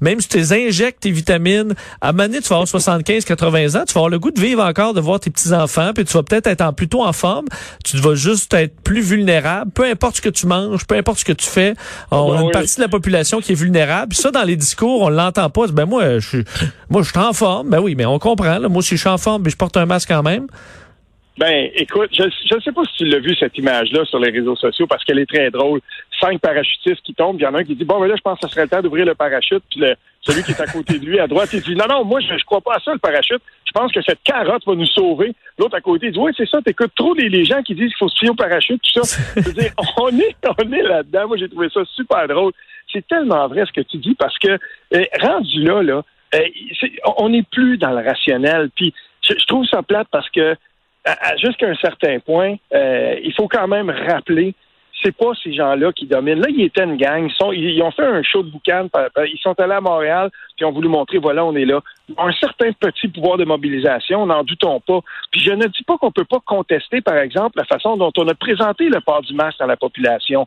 même 0.00 0.20
si 0.20 0.28
tu 0.28 0.38
injectes 0.38 1.00
tes 1.00 1.10
vitamines, 1.10 1.74
à 2.00 2.12
donné, 2.28 2.40
tu 2.40 2.48
vas 2.48 2.56
avoir 2.56 2.68
75, 2.68 3.24
80 3.24 3.80
ans, 3.80 3.84
tu 3.86 3.94
vas 3.94 4.00
avoir 4.00 4.08
le 4.08 4.18
goût 4.18 4.30
de 4.30 4.40
vivre 4.40 4.62
encore, 4.62 4.94
de 4.94 5.00
voir 5.00 5.20
tes 5.20 5.30
petits-enfants, 5.30 5.92
puis 5.94 6.04
tu 6.04 6.12
vas 6.12 6.22
peut-être 6.22 6.46
être 6.46 6.60
en, 6.60 6.72
plutôt 6.72 7.02
en 7.02 7.12
forme. 7.12 7.46
Tu 7.84 7.96
vas 7.96 8.14
juste 8.14 8.52
être 8.54 8.80
plus 8.82 9.00
vulnérable, 9.00 9.70
peu 9.72 9.84
importe 9.84 10.16
ce 10.16 10.22
que 10.22 10.28
tu 10.28 10.46
manges, 10.46 10.86
peu 10.86 10.96
importe 10.96 11.20
ce 11.20 11.24
que 11.24 11.32
tu 11.32 11.46
fais. 11.46 11.74
On 12.10 12.32
a 12.32 12.42
une 12.42 12.50
partie 12.50 12.76
de 12.76 12.82
la 12.82 12.88
population 12.88 13.40
qui 13.40 13.52
est 13.52 13.54
vulnérable. 13.54 14.14
ça, 14.14 14.30
dans 14.30 14.44
les 14.44 14.56
discours, 14.56 15.02
on 15.02 15.08
l'entend 15.08 15.50
pas. 15.50 15.66
Ben 15.68 15.86
moi, 15.86 16.18
je 16.18 16.28
suis, 16.28 16.44
moi, 16.90 17.02
je 17.02 17.10
suis 17.10 17.18
en 17.18 17.32
forme. 17.32 17.70
Ben 17.70 17.80
oui, 17.80 17.94
mais 17.94 18.06
on 18.06 18.18
comprend. 18.18 18.58
Là. 18.58 18.68
Moi, 18.68 18.82
si 18.82 18.96
je 18.96 19.00
suis 19.00 19.08
en 19.08 19.18
forme, 19.18 19.42
mais 19.42 19.50
je 19.50 19.56
porte 19.56 19.76
un 19.76 19.86
masque 19.86 20.08
quand 20.08 20.22
même. 20.22 20.46
Ben, 21.38 21.70
écoute, 21.76 22.10
je 22.12 22.24
ne 22.24 22.60
sais 22.60 22.72
pas 22.72 22.82
si 22.84 22.94
tu 22.98 23.04
l'as 23.04 23.20
vu, 23.20 23.32
cette 23.36 23.56
image-là, 23.56 24.04
sur 24.06 24.18
les 24.18 24.30
réseaux 24.30 24.56
sociaux, 24.56 24.88
parce 24.88 25.04
qu'elle 25.04 25.20
est 25.20 25.28
très 25.28 25.50
drôle. 25.52 25.80
Cinq 26.20 26.40
parachutistes 26.40 27.02
qui 27.02 27.14
tombent, 27.14 27.38
il 27.38 27.44
y 27.44 27.46
en 27.46 27.54
a 27.54 27.58
un 27.58 27.64
qui 27.64 27.76
dit, 27.76 27.84
bon, 27.84 28.00
ben 28.00 28.06
là, 28.06 28.14
je 28.16 28.22
pense 28.22 28.40
que 28.40 28.46
ce 28.46 28.52
serait 28.52 28.64
le 28.64 28.68
temps 28.68 28.82
d'ouvrir 28.82 29.06
le 29.06 29.14
parachute, 29.14 29.62
puis 29.70 29.82
celui 30.20 30.42
qui 30.42 30.50
est 30.50 30.60
à 30.60 30.66
côté 30.66 30.98
de 30.98 31.04
lui, 31.04 31.20
à 31.20 31.26
droite, 31.26 31.50
il 31.52 31.62
dit, 31.62 31.76
non, 31.76 31.86
non, 31.88 32.04
moi, 32.04 32.20
je, 32.20 32.36
je 32.36 32.44
crois 32.44 32.60
pas 32.60 32.74
à 32.74 32.80
ça, 32.80 32.92
le 32.92 32.98
parachute. 32.98 33.40
Je 33.64 33.72
pense 33.72 33.92
que 33.92 34.02
cette 34.02 34.22
carotte 34.24 34.66
va 34.66 34.74
nous 34.74 34.86
sauver. 34.86 35.32
L'autre 35.58 35.76
à 35.76 35.80
côté, 35.80 36.06
il 36.06 36.12
dit, 36.12 36.18
oui, 36.18 36.32
c'est 36.36 36.48
ça, 36.48 36.60
t'écoutes 36.62 36.94
trop 36.96 37.14
les, 37.14 37.44
gens 37.44 37.62
qui 37.62 37.74
disent 37.74 37.88
qu'il 37.88 37.98
faut 37.98 38.08
se 38.08 38.18
fier 38.18 38.30
au 38.30 38.34
parachute, 38.34 38.80
tout 38.82 39.02
ça. 39.02 39.18
Je 39.36 39.42
veux 39.42 39.54
on 39.98 40.08
est, 40.18 40.36
on 40.44 40.72
est 40.72 40.82
là-dedans. 40.82 41.28
Moi, 41.28 41.36
j'ai 41.36 41.48
trouvé 41.48 41.68
ça 41.72 41.80
super 41.94 42.26
drôle. 42.26 42.52
C'est 42.92 43.06
tellement 43.06 43.46
vrai 43.48 43.64
ce 43.66 43.72
que 43.72 43.82
tu 43.82 43.98
dis, 43.98 44.14
parce 44.14 44.38
que, 44.38 44.58
euh, 44.94 45.04
rendu 45.20 45.62
là, 45.62 45.82
là, 45.82 46.02
euh, 46.34 46.40
on 47.18 47.28
n'est 47.28 47.44
plus 47.44 47.78
dans 47.78 47.90
le 47.90 48.04
rationnel. 48.04 48.70
Puis, 48.74 48.92
je, 49.22 49.34
je 49.38 49.46
trouve 49.46 49.66
ça 49.66 49.82
plate 49.82 50.08
parce 50.10 50.28
que 50.30 50.56
jusqu'à 51.42 51.68
un 51.68 51.74
certain 51.76 52.18
point, 52.20 52.56
euh, 52.74 53.16
il 53.22 53.32
faut 53.34 53.48
quand 53.48 53.68
même 53.68 53.90
rappeler 53.90 54.54
c'est 55.02 55.16
pas 55.16 55.30
ces 55.42 55.52
gens-là 55.52 55.92
qui 55.92 56.06
dominent. 56.06 56.40
Là, 56.40 56.48
ils 56.50 56.64
étaient 56.64 56.84
une 56.84 56.96
gang. 56.96 57.28
Ils, 57.28 57.34
sont, 57.34 57.52
ils 57.52 57.82
ont 57.82 57.90
fait 57.90 58.06
un 58.06 58.22
show 58.22 58.42
de 58.42 58.50
boucan. 58.50 58.88
Ils 59.18 59.38
sont 59.40 59.58
allés 59.60 59.74
à 59.74 59.80
Montréal, 59.80 60.30
puis 60.56 60.64
ont 60.64 60.72
voulu 60.72 60.88
montrer, 60.88 61.18
voilà, 61.18 61.44
on 61.44 61.54
est 61.54 61.64
là. 61.64 61.80
Un 62.16 62.32
certain 62.32 62.72
petit 62.72 63.08
pouvoir 63.08 63.36
de 63.38 63.44
mobilisation, 63.44 64.26
n'en 64.26 64.42
doutons 64.42 64.80
pas. 64.80 65.00
Puis 65.30 65.40
je 65.40 65.52
ne 65.52 65.66
dis 65.66 65.84
pas 65.84 65.98
qu'on 65.98 66.10
peut 66.10 66.24
pas 66.24 66.40
contester, 66.44 67.00
par 67.00 67.16
exemple, 67.18 67.58
la 67.58 67.64
façon 67.64 67.96
dont 67.96 68.12
on 68.16 68.28
a 68.28 68.34
présenté 68.34 68.88
le 68.88 69.00
port 69.00 69.22
du 69.22 69.34
masque 69.34 69.60
à 69.60 69.66
la 69.66 69.76
population. 69.76 70.46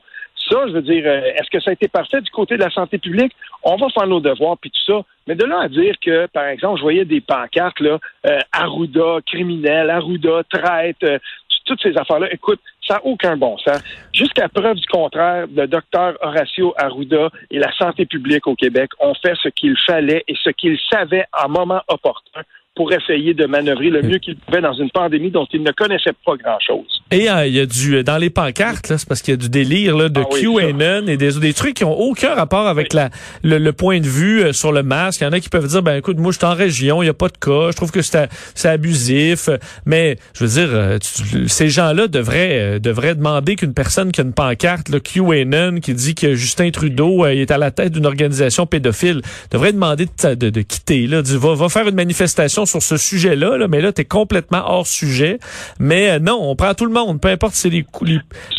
Ça, 0.50 0.68
je 0.68 0.74
veux 0.74 0.82
dire, 0.82 1.04
euh, 1.06 1.22
est-ce 1.36 1.50
que 1.50 1.60
ça 1.62 1.70
a 1.70 1.74
été 1.74 1.88
parfait 1.88 2.20
du 2.20 2.32
côté 2.32 2.56
de 2.58 2.62
la 2.62 2.72
santé 2.72 2.98
publique? 2.98 3.32
On 3.64 3.78
va 3.78 3.88
faire 3.90 4.08
nos 4.08 4.20
devoirs, 4.20 4.58
puis 4.58 4.72
tout 4.72 4.92
ça. 4.92 5.02
Mais 5.28 5.36
de 5.36 5.46
là 5.46 5.62
à 5.62 5.68
dire 5.70 5.96
que, 6.04 6.26
par 6.28 6.46
exemple, 6.46 6.78
je 6.78 6.82
voyais 6.82 7.06
des 7.06 7.22
pancartes, 7.22 7.80
là, 7.80 8.00
euh, 8.26 8.40
Arruda, 8.52 9.20
criminel, 9.26 9.90
Arruda, 9.90 10.42
traite, 10.50 11.04
euh, 11.04 11.20
toutes 11.66 11.82
ces 11.82 11.96
affaires-là, 11.98 12.34
écoute, 12.34 12.60
ça 12.88 12.96
n'a 12.96 13.06
aucun 13.06 13.38
bon 13.38 13.58
sens. 13.58 13.82
Jusqu'à 14.14 14.50
preuve 14.50 14.76
du 14.76 14.88
contraire, 14.88 15.46
le 15.54 15.68
docteur 15.68 16.18
Horacio 16.22 16.74
Arruda 16.78 17.30
et 17.50 17.60
la 17.60 17.72
santé 17.74 18.06
publique 18.06 18.48
au 18.48 18.56
Québec 18.56 18.92
ont 19.00 19.14
fait 19.14 19.34
ce 19.42 19.50
qu'il 19.50 19.76
fallait 19.86 20.24
et 20.28 20.36
ce 20.42 20.50
qu'ils 20.50 20.80
savaient 20.90 21.26
en 21.42 21.50
moment 21.50 21.82
opportun 21.88 22.42
pour 22.74 22.94
essayer 22.94 23.34
de 23.34 23.46
manœuvrer 23.46 23.90
le 23.90 24.02
mieux 24.02 24.18
qu'il 24.20 24.38
pouvait 24.38 24.62
dans 24.62 24.74
une 24.74 24.90
pandémie 24.92 25.30
dont 25.30 25.46
il 25.52 25.62
ne 25.62 25.72
connaissait 25.72 26.14
pas 26.26 26.38
grand-chose. 26.38 27.04
Et 27.12 27.30
euh, 27.30 27.46
il 27.46 27.54
y 27.54 27.60
a 27.60 27.66
du 27.66 27.98
euh, 27.98 28.04
dans 28.04 28.18
les 28.18 28.30
pancartes, 28.30 28.86
c'est 28.88 29.08
parce 29.08 29.22
qu'il 29.22 29.34
y 29.34 29.36
a 29.36 29.38
du 29.38 29.50
délire 29.50 29.98
là, 29.98 30.08
de 30.08 30.22
ah 30.22 30.30
QAnon 30.32 31.08
et 31.08 31.18
des, 31.18 31.34
des 31.34 31.54
trucs 31.54 31.74
qui 31.74 31.84
ont 31.84 32.00
aucun 32.00 32.34
rapport 32.34 32.68
avec 32.68 32.94
la 32.94 33.10
le, 33.44 33.72
point 33.72 34.00
de 34.00 34.08
vue 34.08 34.42
euh, 34.42 34.54
sur 34.54 34.72
le 34.72 34.84
masque. 34.84 35.20
Il 35.20 35.26
y 35.26 35.28
en 35.28 35.34
a 35.34 35.42
qui 35.42 35.50
peuvent 35.50 35.68
dire 35.68 35.84
ben 35.84 35.98
écoute, 35.98 36.18
moi 36.18 36.32
je 36.32 36.38
suis 36.38 36.46
en 36.46 36.56
région, 36.56 37.04
il 37.04 37.08
y 37.08 37.10
a 37.10 37.14
pas 37.14 37.28
de 37.28 37.38
cas, 37.38 37.72
je 37.72 37.76
trouve 37.76 37.92
que 37.92 38.02
c'est 38.02 38.30
c'est 38.56 38.70
abusif, 38.70 39.50
mais 39.86 40.16
je 40.34 40.46
veux 40.46 40.50
dire 40.50 41.00
ces 41.48 41.68
gens-là 41.68 42.08
devraient 42.08 42.80
devraient 42.80 43.16
demander 43.16 43.58
qu'une 43.58 43.74
personne 43.74 44.14
qui 44.14 44.22
a 44.22 44.24
une 44.24 44.34
pancarte 44.34 44.88
le 44.88 45.02
QAnon 45.02 45.82
qui 45.82 45.94
dit 45.94 46.16
que 46.16 46.36
Justin 46.36 46.72
Trudeau 46.72 47.26
est 47.26 47.52
à 47.52 47.58
la 47.58 47.72
tête 47.72 47.92
d'une 47.92 48.06
organisation 48.06 48.66
pédophile 48.66 49.22
devrait 49.52 49.74
demander 49.74 50.06
de, 50.06 50.36
de, 50.36 50.50
de 50.50 50.62
quitter 50.62 51.08
là, 51.08 51.22
du, 51.22 51.38
va, 51.38 51.54
va 51.56 51.68
faire 51.68 51.88
une 51.90 51.96
manifestation 51.96 52.61
sur 52.66 52.82
ce 52.82 52.98
sujet-là, 52.98 53.68
mais 53.68 53.82
là, 53.82 53.92
tu 53.92 54.02
es 54.02 54.06
complètement 54.06 54.64
hors 54.66 54.88
sujet. 54.88 55.40
Mais 55.80 56.12
euh, 56.12 56.20
non, 56.20 56.40
on 56.42 56.56
prend 56.56 56.74
tout 56.74 56.86
le 56.86 56.94
monde, 56.94 57.22
peu 57.22 57.30
importe 57.30 57.54
si 57.54 57.62
c'est 57.62 57.70
les, 57.70 57.86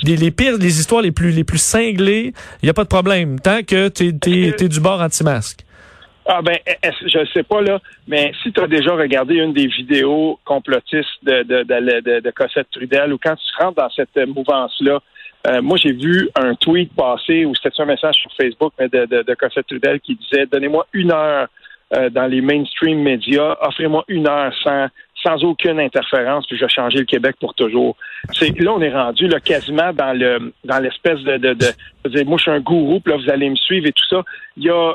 les, 0.02 0.16
les, 0.16 0.30
pires, 0.30 0.56
les 0.58 0.80
histoires 0.80 1.02
les 1.02 1.12
plus, 1.12 1.30
les 1.30 1.44
plus 1.44 1.60
cinglées, 1.60 2.32
il 2.62 2.66
n'y 2.66 2.70
a 2.70 2.74
pas 2.74 2.84
de 2.84 2.88
problème, 2.88 3.40
tant 3.40 3.62
que 3.62 3.88
tu 3.88 4.08
es, 4.08 4.68
du 4.68 4.80
bord 4.80 5.00
anti-masque. 5.00 5.64
Ah 6.24 6.40
ben, 6.40 6.56
je 6.84 7.18
ne 7.18 7.24
sais 7.26 7.42
pas 7.42 7.60
là, 7.62 7.80
mais 8.06 8.32
si 8.42 8.52
tu 8.52 8.60
as 8.60 8.68
déjà 8.68 8.94
regardé 8.94 9.34
une 9.34 9.52
des 9.52 9.66
vidéos 9.66 10.38
complotistes 10.44 11.08
de, 11.24 11.42
de, 11.42 11.62
de, 11.64 12.20
de, 12.20 12.30
Cossette 12.30 12.70
Trudel 12.70 13.12
ou 13.12 13.18
quand 13.18 13.34
tu 13.34 13.62
rentres 13.62 13.82
dans 13.82 13.90
cette 13.90 14.28
mouvance-là, 14.28 15.00
euh, 15.48 15.60
moi 15.60 15.76
j'ai 15.76 15.92
vu 15.92 16.28
un 16.36 16.54
tweet 16.54 16.94
passer 16.94 17.44
ou 17.44 17.54
c'était 17.56 17.82
un 17.82 17.86
message 17.86 18.14
sur 18.14 18.30
Facebook 18.36 18.72
mais 18.78 18.88
de, 18.88 19.04
de, 19.06 19.22
de 19.22 19.34
Cossette 19.34 19.66
Trudel 19.66 19.98
qui 19.98 20.14
disait 20.14 20.46
Donnez-moi 20.46 20.86
une 20.92 21.10
heure 21.10 21.48
euh, 21.94 22.10
dans 22.10 22.26
les 22.26 22.40
mainstream 22.40 23.02
médias, 23.02 23.56
offrez-moi 23.60 24.04
une 24.08 24.28
heure 24.28 24.52
sans 24.62 24.88
sans 25.22 25.44
aucune 25.44 25.78
interférence, 25.78 26.46
puis 26.48 26.56
je 26.56 26.64
vais 26.64 26.68
changer 26.68 26.98
le 26.98 27.04
Québec 27.04 27.36
pour 27.40 27.54
toujours. 27.54 27.96
C'est 28.32 28.58
là 28.58 28.72
on 28.72 28.80
est 28.80 28.92
rendu 28.92 29.28
là 29.28 29.38
quasiment 29.40 29.92
dans 29.92 30.12
le 30.18 30.52
dans 30.64 30.78
l'espèce 30.80 31.20
de, 31.20 31.36
de, 31.36 31.54
de, 31.54 32.24
moi 32.24 32.38
je 32.38 32.42
suis 32.42 32.50
un 32.50 32.60
gourou, 32.60 32.98
puis 33.00 33.12
là 33.12 33.18
vous 33.18 33.30
allez 33.30 33.48
me 33.48 33.56
suivre 33.56 33.86
et 33.86 33.92
tout 33.92 34.06
ça. 34.08 34.22
Il 34.56 34.64
y 34.64 34.70
a 34.70 34.94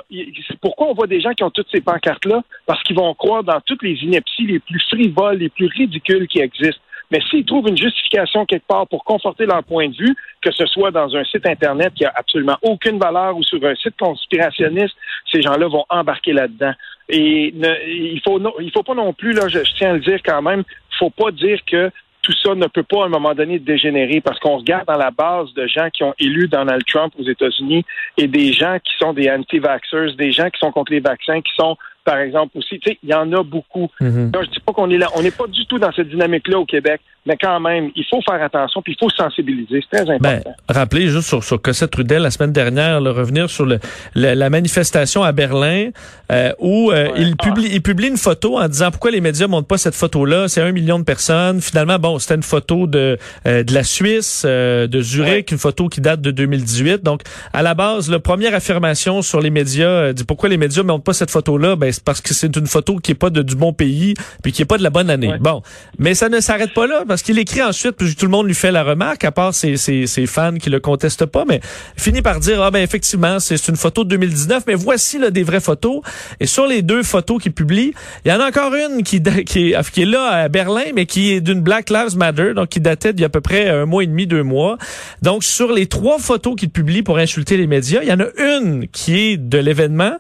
pourquoi 0.62 0.88
on 0.88 0.94
voit 0.94 1.08
des 1.08 1.22
gens 1.22 1.32
qui 1.32 1.44
ont 1.44 1.50
toutes 1.50 1.70
ces 1.72 1.82
pancartes 1.82 2.26
là 2.26 2.44
parce 2.66 2.84
qu'ils 2.84 2.98
vont 2.98 3.14
croire 3.14 3.44
dans 3.44 3.62
toutes 3.62 3.84
les 3.84 3.96
inepties 4.04 4.48
les 4.48 4.60
plus 4.60 4.82
frivoles, 4.90 5.38
les 5.38 5.50
plus 5.50 5.68
ridicules 5.68 6.28
qui 6.28 6.40
existent. 6.40 6.82
Mais 7.12 7.20
s'ils 7.30 7.46
trouvent 7.46 7.68
une 7.68 7.78
justification 7.78 8.46
quelque 8.46 8.68
part 8.68 8.88
pour 8.88 9.04
conforter 9.04 9.46
leur 9.46 9.64
point 9.64 9.88
de 9.88 9.96
vue, 9.96 10.16
que 10.42 10.52
ce 10.52 10.66
soit 10.66 10.92
dans 10.92 11.16
un 11.16 11.24
site 11.24 11.46
Internet 11.46 11.94
qui 11.94 12.06
a 12.06 12.12
absolument 12.16 12.58
aucune 12.62 13.00
valeur 13.00 13.38
ou 13.38 13.44
sur 13.44 13.64
un 13.64 13.76
site 13.76 13.96
conspirationniste, 13.98 14.96
ces 15.32 15.42
gens-là 15.42 15.68
vont 15.68 15.86
embarquer 15.90 16.34
là-dedans. 16.34 16.74
Et 17.10 17.54
il 17.54 18.22
faut 18.26 18.40
il 18.60 18.72
faut 18.72 18.84
pas 18.84 18.94
non 18.94 19.14
plus, 19.14 19.32
là, 19.32 19.48
je, 19.48 19.60
tiens 19.78 19.92
à 19.92 19.94
le 19.94 20.00
dire 20.00 20.20
quand 20.24 20.42
même, 20.42 20.64
faut 21.00 21.10
pas 21.10 21.32
dire 21.32 21.60
que 21.66 21.92
tout 22.22 22.34
ça 22.44 22.56
ne 22.56 22.68
peut 22.68 22.84
pas 22.84 23.04
à 23.04 23.06
un 23.06 23.10
moment 23.10 23.34
donné 23.34 23.58
dégénérer 23.58 24.20
parce 24.20 24.38
qu'on 24.40 24.58
regarde 24.58 24.86
dans 24.86 24.98
la 24.98 25.12
base 25.12 25.54
de 25.54 25.66
gens 25.68 25.90
qui 25.90 26.04
ont 26.04 26.14
élu 26.20 26.50
Donald 26.50 26.84
Trump 26.86 27.14
aux 27.18 27.24
États-Unis 27.24 27.86
et 28.18 28.28
des 28.28 28.52
gens 28.52 28.78
qui 28.84 28.92
sont 29.00 29.14
des 29.14 29.30
anti-vaxxers, 29.30 30.16
des 30.18 30.34
gens 30.34 30.50
qui 30.50 30.60
sont 30.60 30.74
contre 30.74 30.92
les 30.92 31.00
vaccins, 31.00 31.40
qui 31.40 31.54
sont 31.56 31.78
par 32.08 32.20
exemple 32.20 32.58
aussi. 32.58 32.80
Tu 32.80 32.92
sais, 32.92 32.98
il 33.04 33.10
y 33.10 33.14
en 33.14 33.34
a 33.34 33.44
beaucoup. 33.44 33.90
Mm 34.00 34.32
je 34.42 34.50
dis 34.50 34.60
pas 34.66 34.72
qu'on 34.72 34.90
est 34.90 34.98
là. 34.98 35.10
On 35.16 35.22
n'est 35.22 35.38
pas 35.42 35.48
du 35.48 35.66
tout 35.66 35.78
dans 35.78 35.92
cette 35.92 36.08
dynamique-là 36.08 36.58
au 36.58 36.66
Québec, 36.66 37.02
mais 37.28 37.38
quand 37.40 37.60
même, 37.60 37.92
il 37.96 38.06
faut 38.10 38.22
faire 38.22 38.42
attention 38.42 38.82
puis 38.82 38.94
il 38.94 38.98
faut 39.00 39.10
sensibiliser. 39.10 39.84
C'est 39.92 39.98
très 39.98 40.06
ben, 40.06 40.30
important. 40.30 40.56
Ben, 40.68 40.74
rappelez 40.74 41.10
juste 41.10 41.28
sur, 41.28 41.44
sur 41.44 41.62
Cossette 41.62 41.92
Trudel 41.92 42.22
la 42.22 42.32
semaine 42.32 42.54
dernière, 42.54 43.02
le 43.02 43.12
revenir 43.12 43.50
sur 43.50 43.66
le, 43.66 43.80
la 44.16 44.50
manifestation 44.50 45.24
à 45.24 45.32
Berlin 45.32 45.90
euh, 46.32 46.52
où 46.60 46.92
euh, 46.92 47.10
il, 47.18 47.36
publie, 47.38 47.70
il 47.72 47.82
publie 47.82 48.08
une 48.08 48.18
photo 48.18 48.58
en 48.58 48.68
disant 48.68 48.92
pourquoi 48.92 49.12
les 49.12 49.22
médias 49.22 49.48
montrent 49.48 49.68
pas 49.68 49.78
cette 49.78 49.96
photo-là. 49.96 50.48
C'est 50.48 50.62
un 50.62 50.72
million 50.72 51.00
de 51.00 51.04
personnes. 51.04 51.62
Finalement, 51.62 52.00
bon, 52.00 52.20
c'était 52.20 52.36
une 52.36 52.44
photo 52.44 52.88
de 52.88 53.18
euh, 53.46 53.64
de 53.64 53.74
la 53.74 53.84
Suisse, 53.84 54.46
de 54.46 55.02
Zurich, 55.02 55.52
une 55.52 55.58
photo 55.58 55.88
qui 55.88 56.02
date 56.02 56.22
de 56.22 56.32
2018. 56.32 57.04
Donc, 57.04 57.22
à 57.54 57.62
la 57.62 57.74
base, 57.74 58.10
la 58.10 58.20
première 58.20 58.54
affirmation 58.54 59.22
sur 59.22 59.42
les 59.42 59.50
médias 59.50 60.14
dit 60.14 60.24
pourquoi 60.24 60.50
les 60.50 60.58
médias 60.58 60.84
montrent 60.84 61.04
pas 61.04 61.14
cette 61.14 61.32
photo-là. 61.32 61.76
Ben, 61.76 61.92
parce 62.04 62.22
que 62.22 62.34
c'est 62.34 62.56
une 62.56 62.68
photo 62.68 62.98
qui 62.98 63.12
est 63.12 63.16
pas 63.16 63.30
de, 63.30 63.42
du 63.42 63.56
bon 63.56 63.74
pays 63.74 64.14
puis 64.44 64.52
qui 64.52 64.62
est 64.62 64.66
pas 64.66 64.78
de 64.78 64.84
la 64.84 64.90
bonne 64.90 65.10
année. 65.10 65.34
Bon, 65.40 65.62
mais 65.98 66.14
ça 66.14 66.30
ne 66.30 66.40
s'arrête 66.40 66.74
pas 66.74 66.88
là 66.88 67.04
parce 67.08 67.17
qu'il 67.24 67.40
écrit 67.40 67.62
ensuite 67.62 67.96
puis 67.98 68.16
tout 68.16 68.26
le 68.26 68.32
monde 68.32 68.48
lui 68.48 68.56
fait 68.56 68.72
la 68.72 68.84
remarque 68.84 69.24
à 69.24 69.32
part 69.32 69.54
ses, 69.54 69.78
ses, 69.78 70.08
ses 70.08 70.26
fans 70.26 70.56
qui 70.56 70.70
le 70.70 70.80
contestent 70.80 71.26
pas 71.26 71.46
mais 71.48 71.62
finit 71.98 72.22
par 72.22 72.40
dire 72.40 72.62
ah 72.62 72.72
ben 72.72 72.82
effectivement 72.82 73.40
c'est 73.40 73.68
une 73.68 73.76
photo 73.76 74.04
de 74.04 74.10
2019 74.10 74.64
mais 74.68 74.76
voici 74.76 75.18
là 75.18 75.30
des 75.30 75.44
vraies 75.44 75.60
photos 75.60 76.02
et 76.40 76.46
sur 76.46 76.68
les 76.68 76.82
deux 76.82 77.04
photos 77.04 77.42
qu'il 77.42 77.52
publie, 77.54 77.94
il 78.26 78.32
y 78.32 78.34
en 78.34 78.40
a 78.40 78.48
encore 78.48 78.74
une 78.74 79.04
qui 79.04 79.22
qui 79.46 79.72
est, 79.72 79.92
qui 79.92 80.02
est 80.02 80.06
là 80.06 80.28
à 80.28 80.48
Berlin 80.50 80.92
mais 80.96 81.06
qui 81.06 81.32
est 81.32 81.42
d'une 81.42 81.62
Black 81.62 81.90
Lives 81.90 82.18
Matter 82.18 82.54
donc 82.54 82.70
qui 82.70 82.80
datait 82.80 83.14
d'il 83.14 83.22
y 83.22 83.26
a 83.26 83.28
à 83.28 83.30
peu 83.30 83.42
près 83.42 83.70
un 83.70 83.86
mois 83.86 84.04
et 84.04 84.08
demi 84.08 84.28
deux 84.28 84.44
mois. 84.44 84.78
Donc 85.22 85.44
sur 85.44 85.72
les 85.72 85.88
trois 85.88 86.20
photos 86.20 86.56
qu'il 86.56 86.70
publie 86.70 87.04
pour 87.04 87.18
insulter 87.18 87.58
les 87.58 87.68
médias, 87.68 88.02
il 88.02 88.10
y 88.10 88.14
en 88.14 88.20
a 88.20 88.28
une 88.38 88.88
qui 88.88 89.18
est 89.18 89.38
de 89.38 89.58
l'événement 89.58 90.18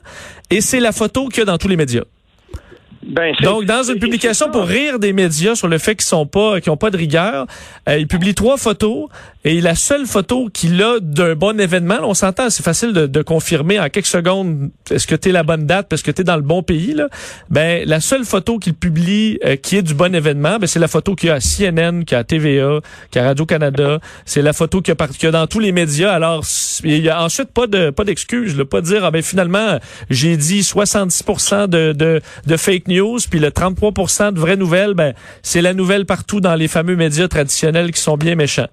et 0.49 0.61
c'est 0.61 0.79
la 0.79 0.91
photo 0.91 1.27
qu'il 1.27 1.39
y 1.39 1.41
a 1.41 1.45
dans 1.45 1.57
tous 1.57 1.67
les 1.67 1.77
médias. 1.77 2.03
Ben, 3.07 3.33
Donc, 3.41 3.65
dans 3.65 3.83
une 3.83 3.99
publication 3.99 4.51
pour 4.51 4.65
rire 4.65 4.99
des 4.99 5.13
médias 5.13 5.55
sur 5.55 5.67
le 5.67 5.77
fait 5.77 5.95
qu'ils 5.95 6.05
sont 6.05 6.25
pas, 6.25 6.59
qu'ils 6.59 6.71
ont 6.71 6.77
pas 6.77 6.89
de 6.89 6.97
rigueur, 6.97 7.47
euh, 7.87 7.97
il 7.97 8.07
publie 8.07 8.35
trois 8.35 8.57
photos 8.57 9.07
et 9.47 9.61
la 9.61 9.75
seule 9.75 10.05
photo 10.05 10.49
qu'il 10.51 10.83
a 10.83 10.99
d'un 10.99 11.33
bon 11.33 11.57
événement, 11.57 11.99
on 12.03 12.13
s'entend, 12.13 12.49
c'est 12.49 12.63
facile 12.63 12.91
de, 12.91 13.07
de, 13.07 13.21
confirmer 13.21 13.79
en 13.79 13.87
quelques 13.87 14.07
secondes 14.07 14.71
est-ce 14.91 15.07
que 15.07 15.15
tu 15.15 15.29
es 15.29 15.31
la 15.31 15.43
bonne 15.43 15.65
date 15.65 15.87
parce 15.87 16.01
que 16.01 16.11
tu 16.11 16.19
es 16.19 16.23
dans 16.25 16.35
le 16.35 16.41
bon 16.41 16.63
pays 16.63 16.93
là. 16.93 17.07
Ben 17.49 17.87
la 17.87 18.01
seule 18.01 18.25
photo 18.25 18.59
qu'il 18.59 18.73
publie 18.73 19.39
euh, 19.45 19.55
qui 19.55 19.77
est 19.77 19.83
du 19.83 19.93
bon 19.93 20.13
événement, 20.13 20.59
ben 20.59 20.67
c'est 20.67 20.79
la 20.79 20.89
photo 20.89 21.15
qu'il 21.15 21.29
y 21.29 21.31
a 21.31 21.35
à 21.35 21.39
CNN, 21.39 22.03
qu'il 22.03 22.11
y 22.11 22.15
a 22.15 22.19
à 22.19 22.23
TVA, 22.25 22.81
qu'il 23.09 23.21
y 23.21 23.23
a 23.23 23.27
Radio 23.27 23.45
Canada, 23.45 23.99
c'est 24.25 24.41
la 24.41 24.51
photo 24.51 24.81
qu'il 24.81 24.93
y, 24.93 25.25
a 25.27 25.31
dans 25.31 25.47
tous 25.47 25.59
les 25.59 25.71
médias. 25.71 26.11
Alors 26.11 26.43
il 26.83 26.99
y 27.01 27.09
a 27.09 27.23
ensuite 27.23 27.53
pas 27.53 27.67
de 27.67 27.89
pas 27.89 28.03
d'excuses, 28.03 28.61
pas 28.69 28.81
de 28.81 28.87
dire 28.87 29.05
ah 29.05 29.11
ben 29.11 29.21
finalement 29.21 29.79
j'ai 30.09 30.35
dit 30.35 30.59
70% 30.59 31.67
de, 31.67 31.93
de 31.93 32.21
de 32.45 32.57
fake 32.57 32.89
news 32.89 33.19
puis 33.31 33.39
le 33.39 33.47
33% 33.47 34.33
de 34.33 34.39
vraies 34.41 34.57
nouvelles, 34.57 34.93
ben 34.93 35.13
c'est 35.41 35.61
la 35.61 35.73
nouvelle 35.73 36.05
partout 36.05 36.41
dans 36.41 36.55
les 36.55 36.67
fameux 36.67 36.97
médias 36.97 37.29
traditionnels 37.29 37.93
qui 37.93 38.01
sont 38.01 38.17
bien 38.17 38.35
méchants. 38.35 38.67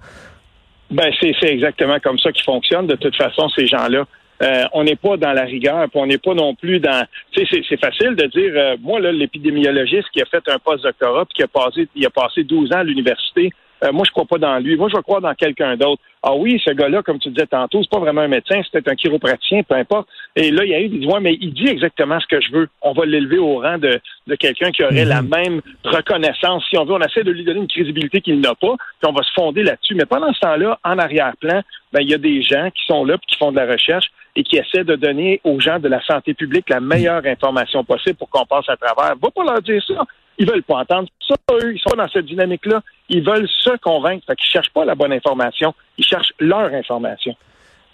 Ben, 0.91 1.13
c'est 1.21 1.35
exactement 1.45 1.99
comme 2.01 2.19
ça 2.19 2.31
qu'ils 2.33 2.45
fonctionne. 2.45 2.87
De 2.87 2.97
toute 2.97 3.17
façon, 3.17 3.49
ces 3.49 3.67
gens-là, 3.67 4.05
euh, 4.43 4.65
on 4.73 4.85
n'est 4.85 4.97
pas 4.97 5.17
dans 5.17 5.33
la 5.33 5.45
rigueur, 5.45 5.89
puis 5.89 6.01
on 6.01 6.07
n'est 6.07 6.19
pas 6.19 6.35
non 6.35 6.55
plus 6.55 6.81
dans. 6.81 7.07
Tu 7.33 7.47
sais, 7.47 7.63
c'est 7.69 7.81
facile 7.81 8.17
de 8.17 8.27
dire, 8.27 8.53
euh, 8.55 8.77
moi 8.81 9.01
là, 9.01 9.13
l'épidémiologiste 9.13 10.09
qui 10.13 10.21
a 10.21 10.27
fait 10.27 10.47
un 10.49 10.59
post-doctorat, 10.59 11.25
puis 11.27 11.35
qui 11.37 11.43
a 11.43 11.49
passé, 11.49 11.89
il 11.95 12.05
a 12.05 12.11
passé 12.11 12.43
12 12.43 12.73
ans 12.73 12.79
à 12.79 12.85
l'université, 12.85 13.53
euh, 13.85 13.93
moi, 13.93 14.05
je 14.07 14.11
crois 14.13 14.25
pas 14.25 14.39
dans 14.39 14.59
lui. 14.59 14.77
Moi, 14.77 14.89
je 14.89 14.97
vais 14.97 15.03
croire 15.03 15.21
dans 15.21 15.35
quelqu'un 15.35 15.77
d'autre. 15.77 16.03
Ah 16.23 16.35
oui, 16.35 16.61
ce 16.65 16.73
gars-là, 16.73 17.03
comme 17.03 17.19
tu 17.19 17.29
disais 17.31 17.47
tantôt, 17.47 17.83
c'est 17.83 17.91
pas 17.91 17.99
vraiment 17.99 18.23
un 18.23 18.29
médecin, 18.29 18.63
c'est 18.73 18.89
un 18.89 18.95
chiropraticien, 18.95 19.63
peu 19.63 19.75
importe. 19.75 20.09
Et 20.37 20.51
là, 20.51 20.65
il 20.65 20.71
y 20.71 20.75
a 20.75 20.81
eu, 20.81 20.85
il 20.87 21.01
dit, 21.01 21.07
ouais, 21.07 21.21
mais 21.21 21.37
il 21.41 21.53
dit 21.53 21.69
exactement 21.69 22.19
ce 22.19 22.27
que 22.27 22.41
je 22.41 22.51
veux. 22.53 22.69
On 22.81 22.93
va 22.93 23.05
l'élever 23.05 23.39
au 23.39 23.59
rang 23.59 23.79
de, 23.79 24.01
de 24.27 24.35
quelqu'un 24.37 24.71
qui 24.71 24.85
aurait 24.85 25.05
la 25.05 25.23
mhm. 25.23 25.29
même 25.29 25.61
reconnaissance. 25.85 26.65
Si 26.71 26.79
on 26.79 26.85
veut, 26.85 26.95
on 26.95 27.01
essaie 27.01 27.25
de 27.25 27.31
lui 27.31 27.45
donner 27.45 27.61
une 27.61 27.69
crédibilité 27.69 28.21
qu'il 28.21 28.41
n'a 28.41 28.55
pas, 28.55 28.75
puis 29.01 29.09
on 29.09 29.13
va 29.13 29.23
se 29.23 29.33
fonder 29.35 29.63
là-dessus. 29.63 29.95
Mais 29.95 30.07
pendant 30.07 30.33
ce 30.33 30.41
temps-là, 30.41 30.79
en 30.83 30.99
arrière-plan, 30.99 31.63
ben, 31.93 32.01
il 32.01 32.11
y 32.11 32.15
a 32.15 32.19
des 32.19 32.43
gens 32.43 32.71
qui 32.71 32.85
sont 32.87 33.05
là, 33.05 33.19
puis 33.19 33.27
qui 33.29 33.37
font 33.37 33.53
de 33.53 33.57
la 33.57 33.71
recherche 33.71 34.07
et 34.37 34.43
qui 34.43 34.57
essaient 34.57 34.85
de 34.85 34.97
donner 34.97 35.41
aux 35.45 35.61
gens 35.61 35.79
de 35.79 35.89
la 35.89 36.03
santé 36.03 36.35
publique 36.35 36.69
la 36.69 36.81
meilleure 36.81 37.25
information 37.25 37.85
possible 37.85 38.17
pour 38.17 38.29
qu'on 38.31 38.47
passe 38.47 38.69
à 38.69 38.77
travers. 38.77 39.15
Va 39.17 39.31
pas 39.31 39.45
leur 39.45 39.63
dire 39.63 39.83
ça. 39.87 40.05
Ils 40.39 40.49
veulent 40.49 40.63
pas 40.63 40.77
entendre 40.77 41.09
ça, 41.27 41.35
eux. 41.53 41.75
Ils 41.75 41.81
sont 41.81 41.97
dans 41.97 42.09
cette 42.09 42.27
dynamique-là. 42.27 42.83
Ils 43.09 43.25
veulent 43.25 43.49
se 43.49 43.77
convaincre. 43.79 44.25
Fait 44.27 44.37
qu'ils 44.37 44.51
cherchent 44.51 44.73
pas 44.73 44.85
la 44.85 44.95
bonne 44.95 45.13
information. 45.13 45.75
Ils 45.99 46.05
cherchent 46.05 46.33
leur 46.39 46.73
information. 46.73 47.35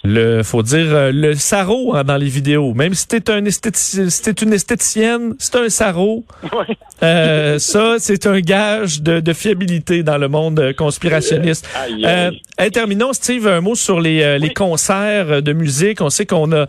Le, 0.03 0.43
faut 0.43 0.63
dire, 0.63 0.95
euh, 0.95 1.13
le 1.13 1.35
sarreau 1.35 1.95
hein, 1.95 2.05
dans 2.05 2.17
les 2.17 2.29
vidéos. 2.29 2.73
Même 2.73 2.95
si 2.95 3.07
t'es 3.07 3.31
un 3.31 3.43
si 3.51 4.01
une 4.43 4.53
esthéticienne, 4.55 5.35
c'est 5.39 5.57
un 5.57 5.69
sarreau. 5.69 6.25
Euh, 7.03 7.59
ça, 7.59 7.95
c'est 7.99 8.27
un 8.27 8.41
gage 8.41 9.01
de, 9.01 9.21
de, 9.21 9.33
fiabilité 9.33 10.03
dans 10.03 10.19
le 10.19 10.29
monde 10.29 10.75
conspirationniste. 10.77 11.67
Euh, 12.05 12.31
terminons, 12.75 13.15
Steve, 13.15 13.49
un 13.49 13.63
mot 13.63 13.75
sur 13.75 14.03
les, 14.03 14.21
euh, 14.23 14.37
les 14.37 14.53
concerts 14.53 15.43
de 15.43 15.53
musique. 15.55 16.03
On 16.03 16.11
sait 16.11 16.27
qu'on 16.27 16.53
a 16.53 16.67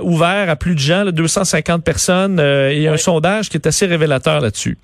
ouvert 0.00 0.48
à 0.48 0.56
plus 0.56 0.74
de 0.74 0.78
gens, 0.78 1.04
là, 1.04 1.12
250 1.12 1.84
personnes, 1.84 2.40
et 2.40 2.88
un 2.88 2.96
sondage 2.96 3.50
qui 3.50 3.58
est 3.58 3.66
assez 3.66 3.84
révélateur 3.84 4.40
là-dessus. 4.40 4.78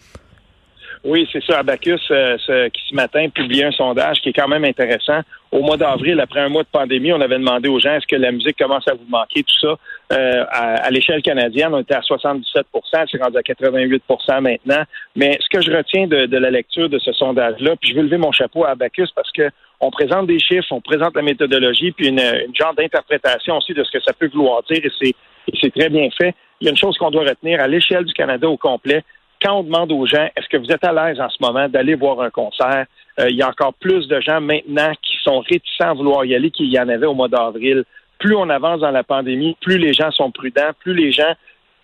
Oui, 1.02 1.26
c'est 1.32 1.42
ça. 1.44 1.60
Abacus, 1.60 2.00
euh, 2.10 2.36
ce, 2.46 2.68
qui 2.68 2.82
ce 2.90 2.94
matin 2.94 3.28
publiait 3.30 3.64
un 3.64 3.72
sondage 3.72 4.20
qui 4.20 4.28
est 4.28 4.32
quand 4.34 4.48
même 4.48 4.64
intéressant. 4.64 5.20
Au 5.50 5.62
mois 5.62 5.78
d'avril, 5.78 6.20
après 6.20 6.40
un 6.40 6.50
mois 6.50 6.62
de 6.62 6.68
pandémie, 6.70 7.12
on 7.12 7.20
avait 7.22 7.38
demandé 7.38 7.70
aux 7.70 7.80
gens 7.80 7.94
est-ce 7.94 8.06
que 8.06 8.16
la 8.16 8.30
musique 8.30 8.58
commence 8.58 8.86
à 8.86 8.92
vous 8.92 9.06
manquer, 9.08 9.42
tout 9.42 9.58
ça. 9.60 9.76
Euh, 10.12 10.44
à, 10.50 10.90
l'échelle 10.90 11.22
canadienne, 11.22 11.72
on 11.72 11.80
était 11.80 11.94
à 11.94 12.00
77% 12.00 12.54
c'est 13.10 13.22
rendu 13.22 13.38
à 13.38 13.40
88% 13.40 14.40
maintenant. 14.40 14.84
Mais 15.16 15.38
ce 15.40 15.48
que 15.48 15.62
je 15.62 15.74
retiens 15.74 16.06
de, 16.06 16.36
la 16.36 16.50
lecture 16.50 16.90
de 16.90 16.98
ce 16.98 17.12
sondage-là, 17.12 17.76
puis 17.80 17.90
je 17.90 17.96
veux 17.96 18.02
lever 18.02 18.18
mon 18.18 18.32
chapeau 18.32 18.64
à 18.64 18.70
Abacus 18.70 19.10
parce 19.12 19.32
que 19.32 19.48
on 19.80 19.90
présente 19.90 20.26
des 20.26 20.38
chiffres, 20.38 20.70
on 20.70 20.82
présente 20.82 21.16
la 21.16 21.22
méthodologie, 21.22 21.92
puis 21.92 22.08
une, 22.08 22.20
une 22.20 22.54
genre 22.54 22.74
d'interprétation 22.74 23.56
aussi 23.56 23.72
de 23.72 23.82
ce 23.82 23.90
que 23.90 24.00
ça 24.00 24.12
peut 24.12 24.28
vouloir 24.28 24.62
dire, 24.64 24.82
et 24.84 25.14
c'est 25.58 25.74
très 25.74 25.88
bien 25.88 26.08
fait. 26.10 26.34
Il 26.60 26.66
y 26.66 26.68
a 26.68 26.72
une 26.72 26.76
chose 26.76 26.98
qu'on 26.98 27.10
doit 27.10 27.24
retenir 27.24 27.60
à 27.60 27.66
l'échelle 27.66 28.04
du 28.04 28.12
Canada 28.12 28.46
au 28.46 28.58
complet, 28.58 29.02
quand 29.42 29.60
on 29.60 29.62
demande 29.62 29.92
aux 29.92 30.06
gens, 30.06 30.28
est-ce 30.36 30.48
que 30.48 30.56
vous 30.56 30.70
êtes 30.70 30.84
à 30.84 30.92
l'aise 30.92 31.20
en 31.20 31.28
ce 31.28 31.38
moment 31.40 31.68
d'aller 31.68 31.94
voir 31.94 32.20
un 32.20 32.30
concert, 32.30 32.86
euh, 33.18 33.28
il 33.30 33.36
y 33.36 33.42
a 33.42 33.48
encore 33.48 33.74
plus 33.74 34.06
de 34.06 34.20
gens 34.20 34.40
maintenant 34.40 34.92
qui 35.02 35.16
sont 35.22 35.40
réticents 35.40 35.90
à 35.90 35.94
vouloir 35.94 36.24
y 36.24 36.34
aller 36.34 36.50
qu'il 36.50 36.72
y 36.72 36.78
en 36.78 36.88
avait 36.88 37.06
au 37.06 37.14
mois 37.14 37.28
d'avril. 37.28 37.84
Plus 38.18 38.34
on 38.34 38.48
avance 38.50 38.80
dans 38.80 38.90
la 38.90 39.02
pandémie, 39.02 39.56
plus 39.60 39.78
les 39.78 39.94
gens 39.94 40.10
sont 40.10 40.30
prudents, 40.30 40.70
plus 40.80 40.94
les 40.94 41.12
gens 41.12 41.34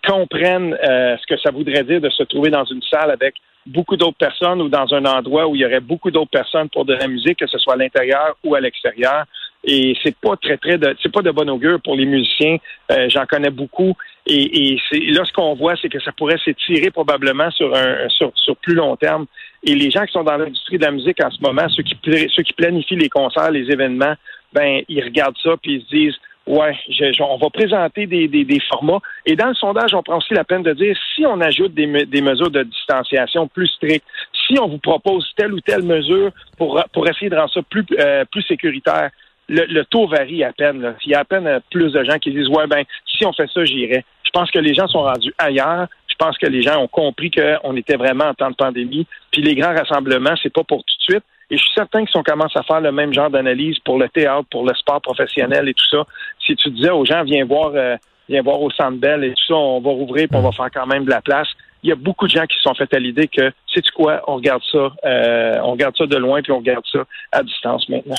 comprennent 0.05 0.77
euh, 0.87 1.17
ce 1.17 1.27
que 1.27 1.39
ça 1.41 1.51
voudrait 1.51 1.83
dire 1.83 1.99
de 1.99 2.09
se 2.09 2.23
trouver 2.23 2.49
dans 2.49 2.65
une 2.65 2.81
salle 2.83 3.11
avec 3.11 3.35
beaucoup 3.65 3.97
d'autres 3.97 4.17
personnes 4.17 4.61
ou 4.61 4.69
dans 4.69 4.93
un 4.93 5.05
endroit 5.05 5.47
où 5.47 5.55
il 5.55 5.61
y 5.61 5.65
aurait 5.65 5.81
beaucoup 5.81 6.11
d'autres 6.11 6.31
personnes 6.31 6.69
pour 6.69 6.85
de 6.85 6.93
la 6.93 7.07
musique, 7.07 7.39
que 7.39 7.47
ce 7.47 7.57
soit 7.57 7.73
à 7.73 7.77
l'intérieur 7.77 8.37
ou 8.43 8.55
à 8.55 8.61
l'extérieur. 8.61 9.25
Et 9.63 9.97
c'est 10.03 10.15
pas 10.15 10.37
très 10.37 10.57
très 10.57 10.79
c'est 11.01 11.11
pas 11.11 11.21
de 11.21 11.31
bon 11.31 11.49
augure 11.49 11.81
pour 11.81 11.95
les 11.95 12.05
musiciens. 12.05 12.57
Euh, 12.91 13.09
j'en 13.09 13.25
connais 13.25 13.49
beaucoup. 13.49 13.95
Et, 14.29 14.73
et 14.73 14.81
c'est 14.89 14.99
là 14.99 15.23
ce 15.25 15.31
qu'on 15.31 15.55
voit, 15.55 15.75
c'est 15.81 15.89
que 15.89 15.99
ça 16.01 16.11
pourrait 16.11 16.37
s'étirer 16.43 16.91
probablement 16.91 17.49
sur 17.51 17.73
un 17.75 18.09
sur, 18.09 18.31
sur 18.35 18.55
plus 18.57 18.75
long 18.75 18.95
terme. 18.95 19.25
Et 19.63 19.73
les 19.73 19.89
gens 19.89 20.05
qui 20.05 20.11
sont 20.11 20.23
dans 20.23 20.37
l'industrie 20.37 20.77
de 20.77 20.85
la 20.85 20.91
musique 20.91 21.23
en 21.23 21.31
ce 21.31 21.41
moment, 21.41 21.67
ceux 21.69 21.83
qui 21.83 21.97
ceux 22.03 22.43
qui 22.43 22.53
planifient 22.53 22.97
les 22.97 23.09
concerts, 23.09 23.51
les 23.51 23.71
événements, 23.71 24.15
ben 24.53 24.81
ils 24.87 25.03
regardent 25.03 25.37
ça 25.41 25.55
puis 25.61 25.75
ils 25.75 25.81
se 25.81 25.95
disent 25.95 26.15
Ouais, 26.47 26.73
on 27.19 27.37
va 27.37 27.49
présenter 27.49 28.07
des, 28.07 28.29
des, 28.29 28.59
formats. 28.69 29.01
Et 29.25 29.35
dans 29.35 29.49
le 29.49 29.53
sondage, 29.53 29.93
on 29.93 30.01
prend 30.01 30.17
aussi 30.17 30.33
la 30.33 30.45
peine 30.45 30.63
de 30.63 30.71
dire 30.71 30.95
si 31.13 31.25
on 31.25 31.41
ajoute 31.41 31.73
des, 31.73 32.05
des 32.05 32.21
mesures 32.21 32.49
de 32.49 32.63
distanciation 32.63 33.49
plus 33.49 33.67
strictes, 33.67 34.05
si 34.47 34.57
on 34.57 34.69
vous 34.69 34.77
propose 34.77 35.29
telle 35.35 35.53
ou 35.53 35.59
telle 35.59 35.83
mesure 35.83 36.31
pour, 36.57 36.81
pour 36.93 37.05
essayer 37.09 37.29
de 37.29 37.35
rendre 37.35 37.51
ça 37.51 37.61
plus, 37.69 37.85
euh, 37.99 38.23
plus 38.31 38.43
sécuritaire, 38.43 39.09
le, 39.49 39.83
taux 39.83 40.07
varie 40.07 40.43
à 40.43 40.53
peine. 40.53 40.95
Il 41.05 41.11
y 41.11 41.15
a 41.15 41.19
à 41.19 41.25
peine 41.25 41.59
plus 41.69 41.91
de 41.91 42.03
gens 42.03 42.17
qui 42.17 42.31
disent 42.31 42.47
Ouais, 42.47 42.67
ben, 42.67 42.83
si 43.05 43.25
on 43.25 43.33
fait 43.33 43.49
ça, 43.53 43.65
j'irai. 43.65 44.05
Je 44.27 44.31
pense 44.31 44.51
que 44.51 44.59
les 44.59 44.73
gens 44.73 44.87
sont 44.87 45.03
rendus 45.03 45.33
ailleurs. 45.37 45.87
Je 46.07 46.15
pense 46.15 46.37
que 46.37 46.47
les 46.47 46.61
gens 46.61 46.81
ont 46.81 46.87
compris 46.87 47.31
qu'on 47.31 47.75
était 47.75 47.95
vraiment 47.95 48.25
en 48.25 48.33
temps 48.33 48.49
de 48.49 48.55
pandémie. 48.55 49.07
Puis 49.31 49.41
les 49.41 49.55
grands 49.55 49.73
rassemblements, 49.73 50.35
c'est 50.41 50.53
pas 50.53 50.63
pour 50.63 50.83
tout 50.83 50.95
de 50.97 51.13
suite. 51.13 51.23
Et 51.49 51.57
je 51.57 51.61
suis 51.61 51.73
certain 51.75 52.03
que 52.03 52.11
si 52.11 52.17
on 52.17 52.23
commence 52.23 52.55
à 52.55 52.63
faire 52.63 52.81
le 52.81 52.91
même 52.91 53.13
genre 53.13 53.29
d'analyse 53.29 53.79
pour 53.79 53.97
le 53.97 54.09
théâtre, 54.09 54.47
pour 54.51 54.65
le 54.65 54.73
sport 54.73 55.01
professionnel 55.01 55.69
et 55.69 55.73
tout 55.73 55.87
ça, 55.89 56.03
si 56.45 56.55
tu 56.57 56.69
disais 56.71 56.89
aux 56.89 57.05
gens, 57.05 57.23
viens 57.23 57.45
voir, 57.45 57.71
euh, 57.73 57.95
viens 58.27 58.41
voir 58.41 58.61
au 58.61 58.69
Centre 58.71 58.97
Bell 58.97 59.23
et 59.23 59.29
tout 59.29 59.45
ça, 59.47 59.55
on 59.55 59.79
va 59.79 59.91
rouvrir, 59.91 60.27
puis 60.27 60.37
on 60.37 60.41
va 60.41 60.51
faire 60.51 60.69
quand 60.73 60.87
même 60.87 61.05
de 61.05 61.09
la 61.09 61.21
place. 61.21 61.47
Il 61.83 61.89
y 61.89 61.93
a 61.93 61.95
beaucoup 61.95 62.27
de 62.27 62.31
gens 62.31 62.45
qui 62.45 62.57
se 62.57 62.63
sont 62.63 62.73
fait 62.73 62.93
à 62.93 62.99
l'idée 62.99 63.29
que, 63.29 63.49
sais-tu 63.73 63.91
quoi, 63.91 64.21
on 64.27 64.35
regarde 64.35 64.61
ça, 64.69 64.91
euh, 65.05 65.59
on 65.63 65.71
regarde 65.71 65.95
ça 65.95 66.05
de 66.05 66.17
loin, 66.17 66.41
puis 66.41 66.51
on 66.51 66.57
regarde 66.57 66.83
ça 66.91 67.05
à 67.31 67.43
distance 67.43 67.87
maintenant. 67.87 68.15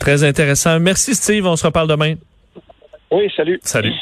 Très 0.00 0.24
intéressant. 0.24 0.80
Merci 0.80 1.14
Steve, 1.14 1.44
on 1.44 1.56
se 1.56 1.66
reparle 1.66 1.88
demain. 1.88 2.14
Oui, 3.10 3.30
salut. 3.36 3.58
Salut. 3.62 3.92